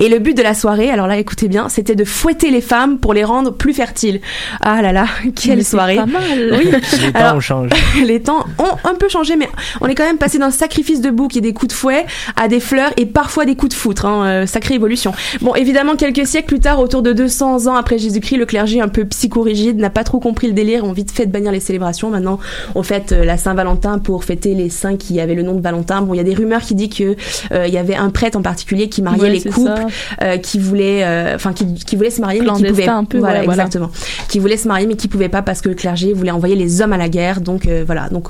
Et 0.00 0.08
le 0.08 0.18
but 0.18 0.36
de 0.36 0.42
la 0.42 0.54
soirée, 0.54 0.90
alors 0.90 1.06
là, 1.06 1.18
écoutez 1.18 1.48
bien, 1.48 1.68
c'était 1.68 1.94
de 1.94 2.04
fouetter 2.04 2.50
les 2.50 2.60
femmes 2.60 2.98
pour 2.98 3.14
les 3.14 3.24
rendre 3.24 3.52
plus 3.52 3.72
fertiles. 3.72 4.20
Ah 4.60 4.82
là 4.82 4.92
là, 4.92 5.06
quelle 5.34 5.58
Mais 5.58 5.64
c'est 5.64 5.70
soirée 5.70 5.96
pas 5.96 6.06
mal. 6.06 6.22
Oui. 6.52 6.70
Les 6.70 7.12
temps 7.12 7.18
Alors, 7.18 7.36
ont 7.36 7.40
changé. 7.40 7.70
les 8.04 8.20
temps 8.20 8.44
ont 8.58 8.76
un 8.88 8.94
peu 8.94 9.08
changé, 9.08 9.36
mais 9.36 9.48
on 9.80 9.86
est 9.86 9.94
quand 9.94 10.04
même 10.04 10.18
passé 10.18 10.38
d'un 10.38 10.50
sacrifice 10.50 11.00
de 11.00 11.10
bouc 11.10 11.36
et 11.36 11.40
des 11.40 11.52
coups 11.52 11.72
de 11.72 11.76
fouet 11.76 12.04
à 12.36 12.48
des 12.48 12.60
fleurs 12.60 12.90
et 12.96 13.06
parfois 13.06 13.44
des 13.44 13.56
coups 13.56 13.74
de 13.74 13.78
foutre. 13.78 14.06
Hein, 14.06 14.26
euh, 14.26 14.46
sacrée 14.46 14.74
évolution. 14.74 15.12
Bon, 15.40 15.54
évidemment, 15.54 15.96
quelques 15.96 16.26
siècles 16.26 16.46
plus 16.46 16.60
tard, 16.60 16.80
autour 16.80 17.02
de 17.02 17.12
200 17.12 17.66
ans 17.66 17.74
après 17.74 17.98
Jésus-Christ, 17.98 18.36
le 18.36 18.46
clergé 18.46 18.80
un 18.80 18.88
peu 18.88 19.04
psychorigide 19.04 19.78
n'a 19.78 19.90
pas 19.90 20.04
trop 20.04 20.20
compris 20.20 20.46
le 20.46 20.52
délire, 20.52 20.84
ont 20.84 20.92
vite 20.92 21.10
fait 21.10 21.26
de 21.26 21.32
bannir 21.32 21.52
les 21.52 21.60
célébrations. 21.60 22.10
Maintenant, 22.10 22.38
on 22.74 22.82
fête 22.82 23.12
euh, 23.12 23.24
la 23.24 23.36
Saint-Valentin 23.36 23.98
pour 23.98 24.24
fêter 24.24 24.54
les 24.54 24.70
saints 24.70 24.96
qui 24.96 25.20
avaient 25.20 25.34
le 25.34 25.42
nom 25.42 25.54
de 25.54 25.60
Valentin. 25.60 26.02
Bon, 26.02 26.14
il 26.14 26.18
y 26.18 26.20
a 26.20 26.24
des 26.24 26.34
rumeurs 26.34 26.62
qui 26.62 26.74
disent 26.74 26.94
que 26.94 27.16
euh, 27.52 27.66
il 27.66 27.72
y 27.72 27.78
avait 27.78 27.94
un 27.94 28.10
prêtre 28.10 28.38
en 28.38 28.42
particulier 28.42 28.88
qui 28.88 29.02
mariait 29.02 29.22
Ouais, 29.22 29.30
les 29.30 29.40
couples, 29.40 29.76
ça. 29.76 29.81
Euh, 30.22 30.36
qui 30.38 30.58
voulait, 30.58 31.04
euh, 31.04 31.34
enfin, 31.34 31.52
qui, 31.52 31.74
qui 31.74 31.96
voulait 31.96 32.10
se 32.10 32.20
marier 32.20 32.40
mais 32.40 32.46
qui 32.52 32.64
pouvait, 32.64 32.88
un 32.88 33.04
peu, 33.04 33.18
voilà, 33.18 33.40
ouais, 33.40 33.44
voilà. 33.46 33.62
exactement, 33.64 33.90
qui 34.28 34.38
voulait 34.38 34.56
se 34.56 34.68
marier 34.68 34.86
mais 34.86 34.94
qui 34.96 35.08
pouvait 35.08 35.28
pas 35.28 35.42
parce 35.42 35.60
que 35.60 35.68
le 35.68 35.74
clergé 35.74 36.12
voulait 36.12 36.30
envoyer 36.30 36.56
les 36.56 36.80
hommes 36.82 36.92
à 36.92 36.96
la 36.98 37.08
guerre. 37.08 37.40
Donc 37.40 37.66
euh, 37.66 37.82
voilà, 37.86 38.08
donc 38.08 38.28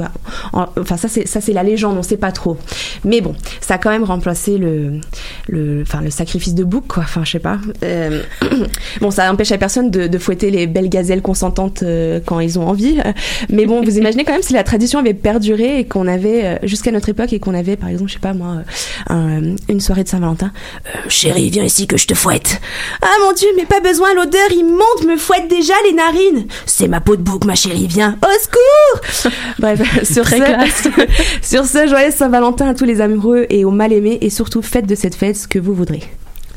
en- 0.53 0.67
enfin 0.79 0.97
ça 0.97 1.09
c'est 1.09 1.27
ça 1.27 1.41
c'est 1.41 1.53
la 1.53 1.63
légende, 1.63 1.97
on 1.99 2.03
sait 2.03 2.17
pas 2.17 2.33
trop. 2.33 2.57
Mais 3.05 3.21
bon, 3.21 3.35
ça 3.61 3.75
a 3.75 3.79
quand 3.79 3.91
même 3.91 4.05
remplacé 4.05 4.59
le 4.59 5.01
le 5.49 5.83
enfin 5.83 6.01
le 6.01 6.11
sacrifice 6.11 6.55
de 6.55 6.65
bouc 6.65 6.85
quoi. 6.89 7.03
Enfin 7.05 7.23
je 7.25 7.31
sais 7.33 7.39
pas. 7.39 7.59
Bon, 9.01 9.11
ça 9.11 9.31
empêche 9.33 9.53
à 9.53 9.59
personne 9.59 9.91
de, 9.91 10.07
de 10.07 10.19
fouetter 10.19 10.51
les 10.51 10.67
belles 10.67 10.89
gazelles 10.89 11.23
consentantes 11.23 11.83
quand 12.27 12.41
ils 12.41 12.59
ont 12.59 12.67
envie. 12.69 12.99
Mais 13.51 13.67
bon, 13.67 13.83
vous 13.83 13.99
imaginez 13.99 14.25
quand 14.25 14.33
même 14.33 14.43
si 14.43 14.53
la 14.53 14.63
tradition 14.65 14.99
avait 14.99 15.15
perduré 15.15 15.81
et 15.81 15.85
qu'on 15.85 16.07
avait 16.07 16.59
jusqu'à 16.63 16.91
notre 16.93 17.09
époque 17.09 17.33
et 17.33 17.41
qu'on 17.41 17.55
avait 17.55 17.77
par 17.77 17.89
exemple 17.89 18.09
je 18.11 18.15
sais 18.15 18.21
pas 18.21 18.35
moi 18.35 18.59
un- 19.09 19.57
une 19.69 19.81
soirée 19.81 20.05
de 20.05 20.09
Saint-Valentin. 20.09 20.53
Euh, 20.87 20.99
viens 21.51 21.65
ici 21.65 21.87
que 21.87 21.97
je 21.97 22.07
te 22.07 22.15
fouette. 22.15 22.61
Ah 23.01 23.15
mon 23.25 23.33
dieu, 23.33 23.49
mais 23.57 23.65
pas 23.65 23.81
besoin, 23.81 24.15
l'odeur 24.15 24.53
immonde 24.53 25.07
me 25.07 25.17
fouette 25.17 25.49
déjà 25.49 25.75
les 25.85 25.93
narines. 25.93 26.47
C'est 26.67 26.89
ma 26.89 27.01
peau 27.01 27.17
de 27.17 27.23
bouc, 27.23 27.45
ma 27.45 27.55
chérie, 27.55 27.87
viens. 27.87 28.17
Au 28.23 28.43
secours 28.43 29.33
Bref, 29.59 30.05
sur 30.05 30.27
ce, 30.27 30.37
sur 31.43 31.65
ce, 31.65 31.87
joyeux 31.87 32.11
Saint-Valentin 32.11 32.69
à 32.69 32.75
tous 32.75 32.85
les 32.85 33.01
amoureux 33.01 33.47
et 33.51 33.65
aux 33.65 33.71
mal-aimés 33.71 34.19
et 34.21 34.31
surtout 34.31 34.63
faites 34.63 34.87
de 34.87 34.95
cette 34.95 35.15
fête 35.15 35.37
ce 35.37 35.49
que 35.49 35.59
vous 35.59 35.75
voudrez. 35.75 36.03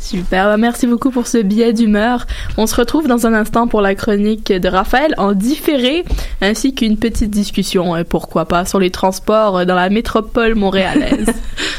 Super, 0.05 0.45
bah, 0.45 0.57
merci 0.57 0.85
beaucoup 0.85 1.09
pour 1.09 1.25
ce 1.25 1.39
billet 1.39 1.73
d'humeur. 1.73 2.27
On 2.57 2.67
se 2.67 2.75
retrouve 2.75 3.07
dans 3.07 3.25
un 3.25 3.33
instant 3.33 3.67
pour 3.67 3.81
la 3.81 3.95
chronique 3.95 4.51
de 4.51 4.67
Raphaël 4.67 5.15
en 5.17 5.33
différé, 5.33 6.05
ainsi 6.41 6.75
qu'une 6.75 6.97
petite 6.97 7.31
discussion, 7.31 7.95
euh, 7.95 8.03
pourquoi 8.07 8.45
pas, 8.45 8.65
sur 8.65 8.79
les 8.79 8.91
transports 8.91 9.57
euh, 9.57 9.65
dans 9.65 9.73
la 9.73 9.89
métropole 9.89 10.53
montréalaise. 10.53 11.25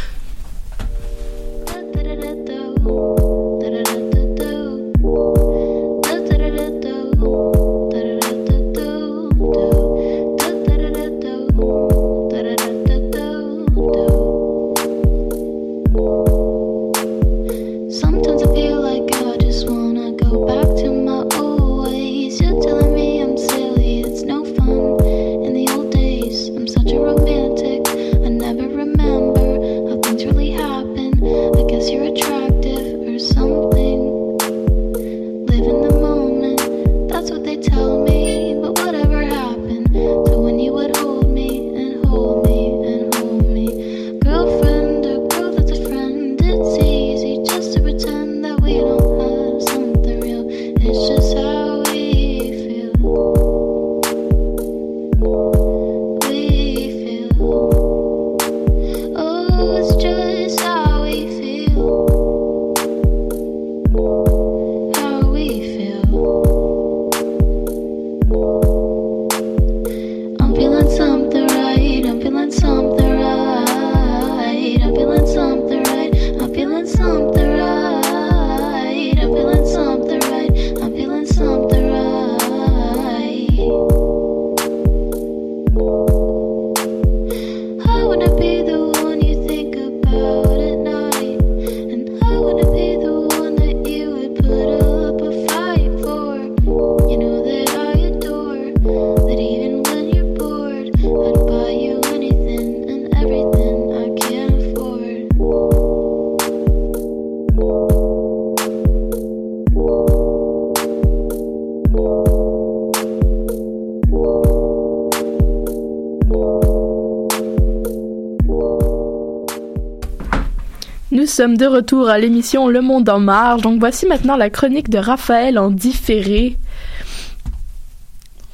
sommes 121.36 121.58
de 121.58 121.66
retour 121.66 122.08
à 122.08 122.18
l'émission 122.18 122.66
Le 122.66 122.80
Monde 122.80 123.10
en 123.10 123.20
marge. 123.20 123.60
Donc 123.60 123.78
voici 123.78 124.06
maintenant 124.06 124.36
la 124.36 124.48
chronique 124.48 124.88
de 124.88 124.96
Raphaël 124.96 125.58
en 125.58 125.70
différé 125.70 126.56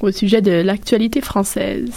au 0.01 0.11
sujet 0.11 0.41
de 0.41 0.51
l'actualité 0.51 1.21
française. 1.21 1.91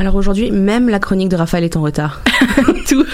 Alors 0.00 0.16
aujourd'hui, 0.16 0.50
même 0.50 0.88
la 0.88 0.98
chronique 0.98 1.28
de 1.28 1.36
Raphaël 1.36 1.62
est 1.62 1.76
en 1.76 1.82
retard. 1.82 2.22
tout, 2.88 3.04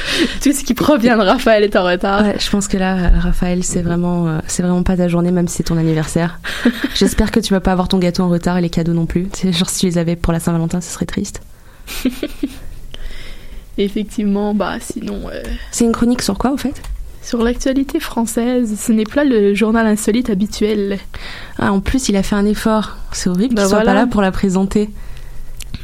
tout 0.42 0.52
ce 0.52 0.64
qui 0.64 0.72
provient 0.72 1.18
de 1.18 1.22
Raphaël 1.22 1.64
est 1.64 1.76
en 1.76 1.84
retard. 1.84 2.22
Ouais, 2.22 2.36
je 2.38 2.50
pense 2.50 2.66
que 2.66 2.78
là, 2.78 3.10
Raphaël, 3.20 3.62
c'est 3.62 3.82
vraiment, 3.82 4.26
euh, 4.26 4.38
c'est 4.46 4.62
vraiment 4.62 4.82
pas 4.82 4.96
ta 4.96 5.08
journée, 5.08 5.30
même 5.30 5.48
si 5.48 5.56
c'est 5.56 5.64
ton 5.64 5.76
anniversaire. 5.76 6.40
J'espère 6.94 7.30
que 7.30 7.40
tu 7.40 7.52
vas 7.52 7.60
pas 7.60 7.72
avoir 7.72 7.88
ton 7.88 7.98
gâteau 7.98 8.22
en 8.22 8.30
retard 8.30 8.56
et 8.56 8.62
les 8.62 8.70
cadeaux 8.70 8.94
non 8.94 9.06
plus. 9.06 9.28
C'est 9.34 9.52
genre 9.52 9.68
si 9.68 9.80
tu 9.80 9.86
les 9.86 9.98
avais 9.98 10.16
pour 10.16 10.32
la 10.32 10.40
Saint-Valentin, 10.40 10.80
ce 10.80 10.90
serait 10.90 11.06
triste. 11.06 11.42
Effectivement, 13.78 14.54
bah 14.54 14.74
sinon. 14.80 15.22
euh, 15.32 15.42
C'est 15.72 15.84
une 15.84 15.92
chronique 15.92 16.22
sur 16.22 16.38
quoi, 16.38 16.52
au 16.52 16.56
fait? 16.56 16.74
Sur 17.22 17.42
l'actualité 17.42 18.00
française, 18.00 18.78
ce 18.78 18.92
n'est 18.92 19.04
pas 19.04 19.24
le 19.24 19.54
journal 19.54 19.86
insolite 19.86 20.28
habituel. 20.30 20.98
Ah, 21.58 21.72
en 21.72 21.80
plus, 21.80 22.08
il 22.08 22.16
a 22.16 22.22
fait 22.22 22.36
un 22.36 22.44
effort. 22.44 22.96
C'est 23.12 23.30
horrible 23.30 23.54
Bah 23.54 23.62
qu'il 23.62 23.70
soit 23.70 23.78
voilà. 23.78 23.92
pas 23.92 23.98
là 24.00 24.06
pour 24.06 24.20
la 24.22 24.30
présenter. 24.30 24.90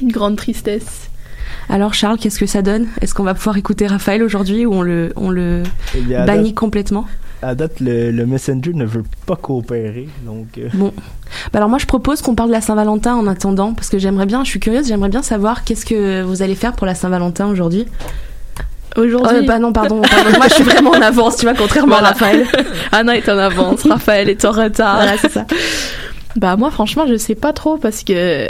Une 0.02 0.12
grande 0.12 0.36
tristesse. 0.36 1.08
Alors, 1.68 1.94
Charles, 1.94 2.18
qu'est-ce 2.18 2.38
que 2.38 2.46
ça 2.46 2.62
donne? 2.62 2.88
Est-ce 3.00 3.14
qu'on 3.14 3.22
va 3.22 3.34
pouvoir 3.34 3.56
écouter 3.56 3.86
Raphaël 3.86 4.22
aujourd'hui 4.22 4.66
ou 4.66 4.74
on 4.74 4.82
le, 4.82 5.12
on 5.16 5.30
le 5.30 5.62
Eh 5.96 6.00
bannit 6.02 6.54
complètement? 6.54 7.06
À 7.42 7.54
date, 7.54 7.80
le, 7.80 8.10
le 8.10 8.26
Messenger 8.26 8.72
ne 8.74 8.84
veut 8.84 9.04
pas 9.24 9.36
coopérer, 9.36 10.08
donc... 10.26 10.46
euh, 10.58 10.68
Bon. 10.74 10.92
Bah 11.52 11.58
alors 11.58 11.68
moi 11.70 11.78
je 11.78 11.86
propose 11.86 12.20
qu'on 12.20 12.34
parle 12.34 12.50
de 12.50 12.54
la 12.54 12.60
Saint-Valentin 12.60 13.14
en 13.14 13.26
attendant 13.26 13.72
parce 13.72 13.88
que 13.88 13.98
j'aimerais 13.98 14.26
bien, 14.26 14.44
je 14.44 14.50
suis 14.50 14.60
curieuse, 14.60 14.88
j'aimerais 14.88 15.08
bien 15.08 15.22
savoir 15.22 15.64
qu'est-ce 15.64 15.86
que 15.86 16.22
vous 16.22 16.42
allez 16.42 16.54
faire 16.54 16.74
pour 16.74 16.86
la 16.86 16.94
Saint-Valentin 16.94 17.46
aujourd'hui. 17.46 17.86
Aujourd'hui. 18.96 19.38
Oh, 19.42 19.46
bah 19.46 19.58
non, 19.58 19.72
pardon, 19.72 20.02
pardon, 20.02 20.36
moi 20.36 20.48
je 20.48 20.54
suis 20.54 20.64
vraiment 20.64 20.90
en 20.90 21.00
avance, 21.00 21.36
tu 21.36 21.46
vois, 21.46 21.54
contrairement 21.54 21.92
Voilà. 21.94 22.08
à 22.08 22.12
Raphaël. 22.12 22.46
Anna 22.92 23.16
est 23.16 23.28
en 23.28 23.38
avance, 23.38 23.86
Raphaël 23.86 24.28
est 24.28 24.44
en 24.44 24.50
retard. 24.50 24.96
Voilà, 24.96 25.16
c'est 25.16 25.30
ça. 25.30 25.46
Bah 26.36 26.56
moi 26.56 26.70
franchement 26.70 27.06
je 27.08 27.16
sais 27.16 27.34
pas 27.34 27.52
trop 27.52 27.76
parce 27.78 28.04
que 28.04 28.46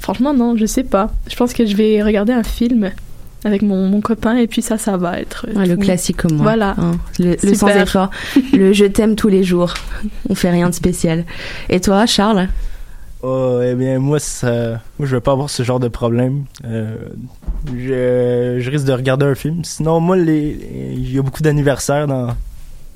franchement 0.00 0.34
non 0.34 0.56
je 0.56 0.66
sais 0.66 0.84
pas. 0.84 1.10
Je 1.28 1.34
pense 1.36 1.52
que 1.52 1.66
je 1.66 1.74
vais 1.76 2.02
regarder 2.02 2.32
un 2.32 2.42
film 2.44 2.90
avec 3.44 3.62
mon, 3.62 3.88
mon 3.88 4.00
copain 4.00 4.36
et 4.36 4.46
puis 4.46 4.62
ça 4.62 4.78
ça 4.78 4.96
va 4.96 5.18
être 5.20 5.46
Ouais, 5.54 5.66
le 5.66 5.76
classique 5.76 6.18
comme 6.18 6.34
moi. 6.34 6.44
Voilà. 6.44 6.74
Hein, 6.78 6.92
le, 7.18 7.36
le 7.42 7.54
sans 7.54 7.68
effort. 7.68 8.10
Le 8.52 8.72
je 8.72 8.84
t'aime 8.84 9.16
tous 9.16 9.28
les 9.28 9.42
jours. 9.44 9.74
On 10.28 10.34
fait 10.34 10.50
rien 10.50 10.68
de 10.68 10.74
spécial. 10.74 11.24
Et 11.68 11.80
toi, 11.80 12.06
Charles? 12.06 12.48
Oh, 13.22 13.60
eh 13.62 13.74
bien, 13.74 14.00
moi, 14.00 14.18
ça, 14.18 14.80
moi, 14.98 15.06
je 15.06 15.14
vais 15.14 15.20
pas 15.20 15.32
avoir 15.32 15.48
ce 15.48 15.62
genre 15.62 15.78
de 15.78 15.86
problème. 15.86 16.44
Euh, 16.64 16.96
je, 17.68 18.56
je 18.58 18.70
risque 18.70 18.84
de 18.84 18.92
regarder 18.92 19.26
un 19.26 19.36
film. 19.36 19.62
Sinon, 19.62 20.00
moi, 20.00 20.16
les, 20.16 20.58
il 20.96 21.12
y 21.12 21.18
a 21.18 21.22
beaucoup 21.22 21.42
d'anniversaires 21.42 22.08
dans, 22.08 22.34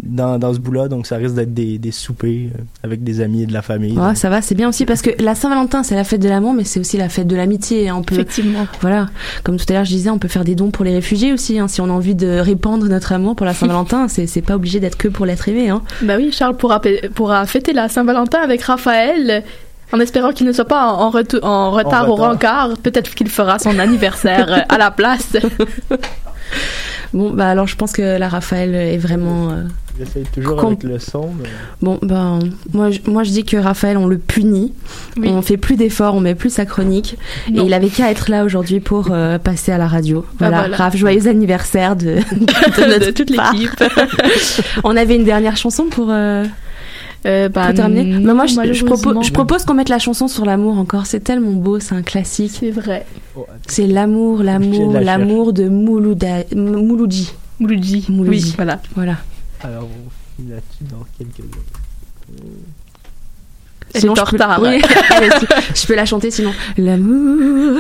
dans, 0.02 0.38
dans 0.38 0.52
ce 0.54 0.58
bout-là, 0.58 0.88
donc 0.88 1.06
ça 1.06 1.16
risque 1.16 1.34
d'être 1.34 1.54
des, 1.54 1.78
des 1.78 1.90
soupers 1.90 2.50
euh, 2.54 2.58
avec 2.82 3.02
des 3.02 3.20
amis 3.20 3.42
et 3.42 3.46
de 3.46 3.52
la 3.52 3.62
famille. 3.62 3.98
Ouais, 3.98 4.14
ça 4.14 4.28
va, 4.28 4.42
c'est 4.42 4.54
bien 4.54 4.68
aussi 4.68 4.84
parce 4.84 5.00
que 5.02 5.10
la 5.22 5.34
Saint-Valentin, 5.34 5.82
c'est 5.82 5.94
la 5.94 6.04
fête 6.04 6.20
de 6.20 6.28
l'amour, 6.28 6.52
mais 6.52 6.64
c'est 6.64 6.78
aussi 6.80 6.96
la 6.98 7.08
fête 7.08 7.26
de 7.26 7.34
l'amitié. 7.34 7.88
hein. 7.88 7.96
On 7.98 8.02
peut, 8.02 8.14
Effectivement. 8.14 8.66
voilà, 8.82 9.06
comme 9.42 9.56
tout 9.56 9.64
à 9.70 9.72
l'heure 9.72 9.84
je 9.84 9.90
disais, 9.90 10.10
on 10.10 10.18
peut 10.18 10.28
faire 10.28 10.44
des 10.44 10.54
dons 10.54 10.70
pour 10.70 10.84
les 10.84 10.92
réfugiés 10.94 11.32
aussi. 11.32 11.58
hein. 11.58 11.66
Si 11.68 11.80
on 11.80 11.86
a 11.86 11.92
envie 11.92 12.14
de 12.14 12.38
répandre 12.38 12.86
notre 12.86 13.12
amour 13.12 13.34
pour 13.36 13.46
la 13.46 13.54
Saint-Valentin, 13.54 14.08
c'est 14.08 14.26
c'est 14.26 14.42
pas 14.42 14.54
obligé 14.56 14.80
d'être 14.80 14.96
que 14.98 15.08
pour 15.08 15.24
l'être 15.26 15.48
aimé. 15.48 15.70
Hein. 15.70 15.82
Bah 16.02 16.14
oui 16.18 16.30
Charles 16.30 16.56
pourra, 16.56 16.80
pourra 17.14 17.46
fêter 17.46 17.72
la 17.72 17.88
Saint-Valentin 17.88 18.38
avec 18.40 18.62
Raphaël 18.62 19.42
en 19.92 20.00
espérant 20.00 20.32
qu'il 20.32 20.46
ne 20.46 20.52
soit 20.52 20.64
pas 20.66 20.92
en, 20.92 21.00
en 21.06 21.10
retou- 21.10 21.38
en 21.42 21.70
retard 21.70 22.08
au 22.10 22.16
retard. 22.16 22.32
rencard. 22.68 22.78
Peut-être 22.82 23.14
qu'il 23.14 23.28
fera 23.30 23.58
son 23.58 23.78
anniversaire 23.78 24.52
euh, 24.52 24.58
à 24.68 24.78
la 24.78 24.90
place. 24.90 25.36
Bon, 27.14 27.30
bah 27.30 27.48
alors 27.48 27.66
je 27.66 27.76
pense 27.76 27.92
que 27.92 28.18
la 28.18 28.28
Raphaël 28.28 28.74
est 28.74 28.98
vraiment. 28.98 29.50
euh, 29.50 29.62
J'essaye 29.98 30.24
toujours 30.34 30.56
Com- 30.56 30.66
avec 30.68 30.82
le 30.82 30.98
son, 30.98 31.30
mais... 31.40 31.48
Bon, 31.80 31.98
ben 32.02 32.40
moi, 32.74 32.90
je- 32.90 33.00
moi 33.10 33.22
je 33.24 33.30
dis 33.30 33.44
que 33.44 33.56
Raphaël, 33.56 33.96
on 33.96 34.06
le 34.06 34.18
punit. 34.18 34.72
Oui. 35.16 35.28
On 35.30 35.40
fait 35.42 35.56
plus 35.56 35.76
d'efforts, 35.76 36.14
on 36.14 36.20
met 36.20 36.34
plus 36.34 36.50
sa 36.50 36.66
chronique. 36.66 37.16
Non. 37.50 37.62
Et 37.62 37.66
il 37.66 37.72
avait 37.74 37.88
qu'à 37.88 38.10
être 38.10 38.30
là 38.30 38.44
aujourd'hui 38.44 38.80
pour 38.80 39.08
euh, 39.10 39.38
passer 39.38 39.72
à 39.72 39.78
la 39.78 39.86
radio. 39.88 40.24
Voilà, 40.38 40.58
voilà. 40.60 40.76
Raph, 40.76 40.96
joyeux 40.96 41.26
anniversaire 41.28 41.96
de, 41.96 42.04
de 42.34 42.86
notre 42.88 43.06
de 43.06 43.10
toute 43.12 43.30
l'équipe. 43.30 43.70
On 44.84 44.96
avait 44.96 45.16
une 45.16 45.24
dernière 45.24 45.56
chanson 45.56 45.84
pour, 45.90 46.08
euh, 46.10 46.44
Euh, 47.26 47.48
bah, 47.48 47.66
pour 47.66 47.74
terminer. 47.74 48.04
non, 48.18 48.20
Mais 48.20 48.34
moi, 48.34 48.46
je, 48.46 48.52
je 48.52 48.56
malheureusement. 48.56 48.96
propose, 48.96 49.26
je 49.26 49.32
propose 49.32 49.64
qu'on 49.64 49.74
mette 49.74 49.88
la 49.88 49.98
chanson 49.98 50.28
sur 50.28 50.44
l'amour 50.44 50.78
encore. 50.78 51.06
C'est 51.06 51.20
tellement 51.20 51.52
beau, 51.52 51.80
c'est 51.80 51.94
un 51.94 52.02
classique. 52.02 52.52
C'est 52.60 52.70
vrai. 52.70 53.04
C'est 53.66 53.86
l'amour, 53.86 54.42
l'amour, 54.42 54.92
la 54.92 55.00
l'amour 55.00 55.52
de 55.52 55.68
Moulouda, 55.68 56.44
Mouloudji. 56.54 57.32
Mouloudji. 57.58 58.04
Mouloudji. 58.10 58.44
Oui, 58.48 58.52
voilà. 58.56 58.80
Voilà. 58.94 59.16
Alors, 59.62 59.84
on 59.84 60.10
finit 60.36 60.50
là-dessus 60.50 60.84
dans 60.90 61.04
quelques 61.18 61.40
Elle 63.94 64.00
Sinon, 64.00 64.14
je 64.14 64.20
peux- 64.30 64.36
je 65.74 65.86
peux 65.86 65.94
la 65.94 66.04
chanter 66.04 66.30
sinon. 66.30 66.52
L'amour, 66.76 67.78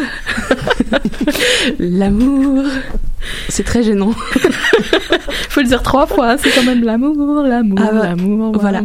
l'amour. 1.78 2.64
C'est 3.48 3.64
très 3.64 3.82
gênant. 3.82 4.12
Faut 5.48 5.60
le 5.60 5.66
dire 5.66 5.82
trois 5.82 6.06
fois. 6.06 6.38
C'est 6.38 6.50
quand 6.50 6.62
même 6.64 6.84
l'amour, 6.84 7.42
l'amour, 7.42 7.78
Ah 7.82 7.92
bah, 7.92 8.02
l'amour. 8.04 8.56
voilà. 8.58 8.82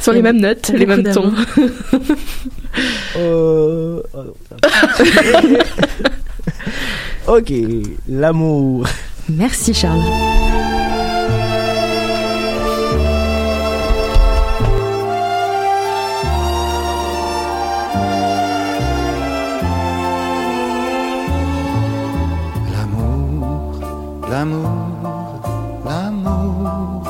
Sur 0.00 0.12
les 0.12 0.22
mêmes 0.22 0.40
notes, 0.40 0.70
les 0.74 0.86
mêmes 0.86 1.04
tons. 1.12 1.32
Euh... 3.16 4.00
oh 4.14 4.18
non, 4.24 4.34
ça 4.48 4.56
va. 7.26 7.34
ok, 7.36 7.52
l'amour. 8.08 8.86
Merci 9.28 9.74
Charles. 9.74 10.00
l'amour, 24.30 24.70
l'amour 25.84 27.02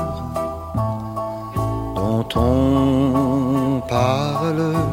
dont 1.94 2.28
on 2.37 3.80
parle. 3.88 4.89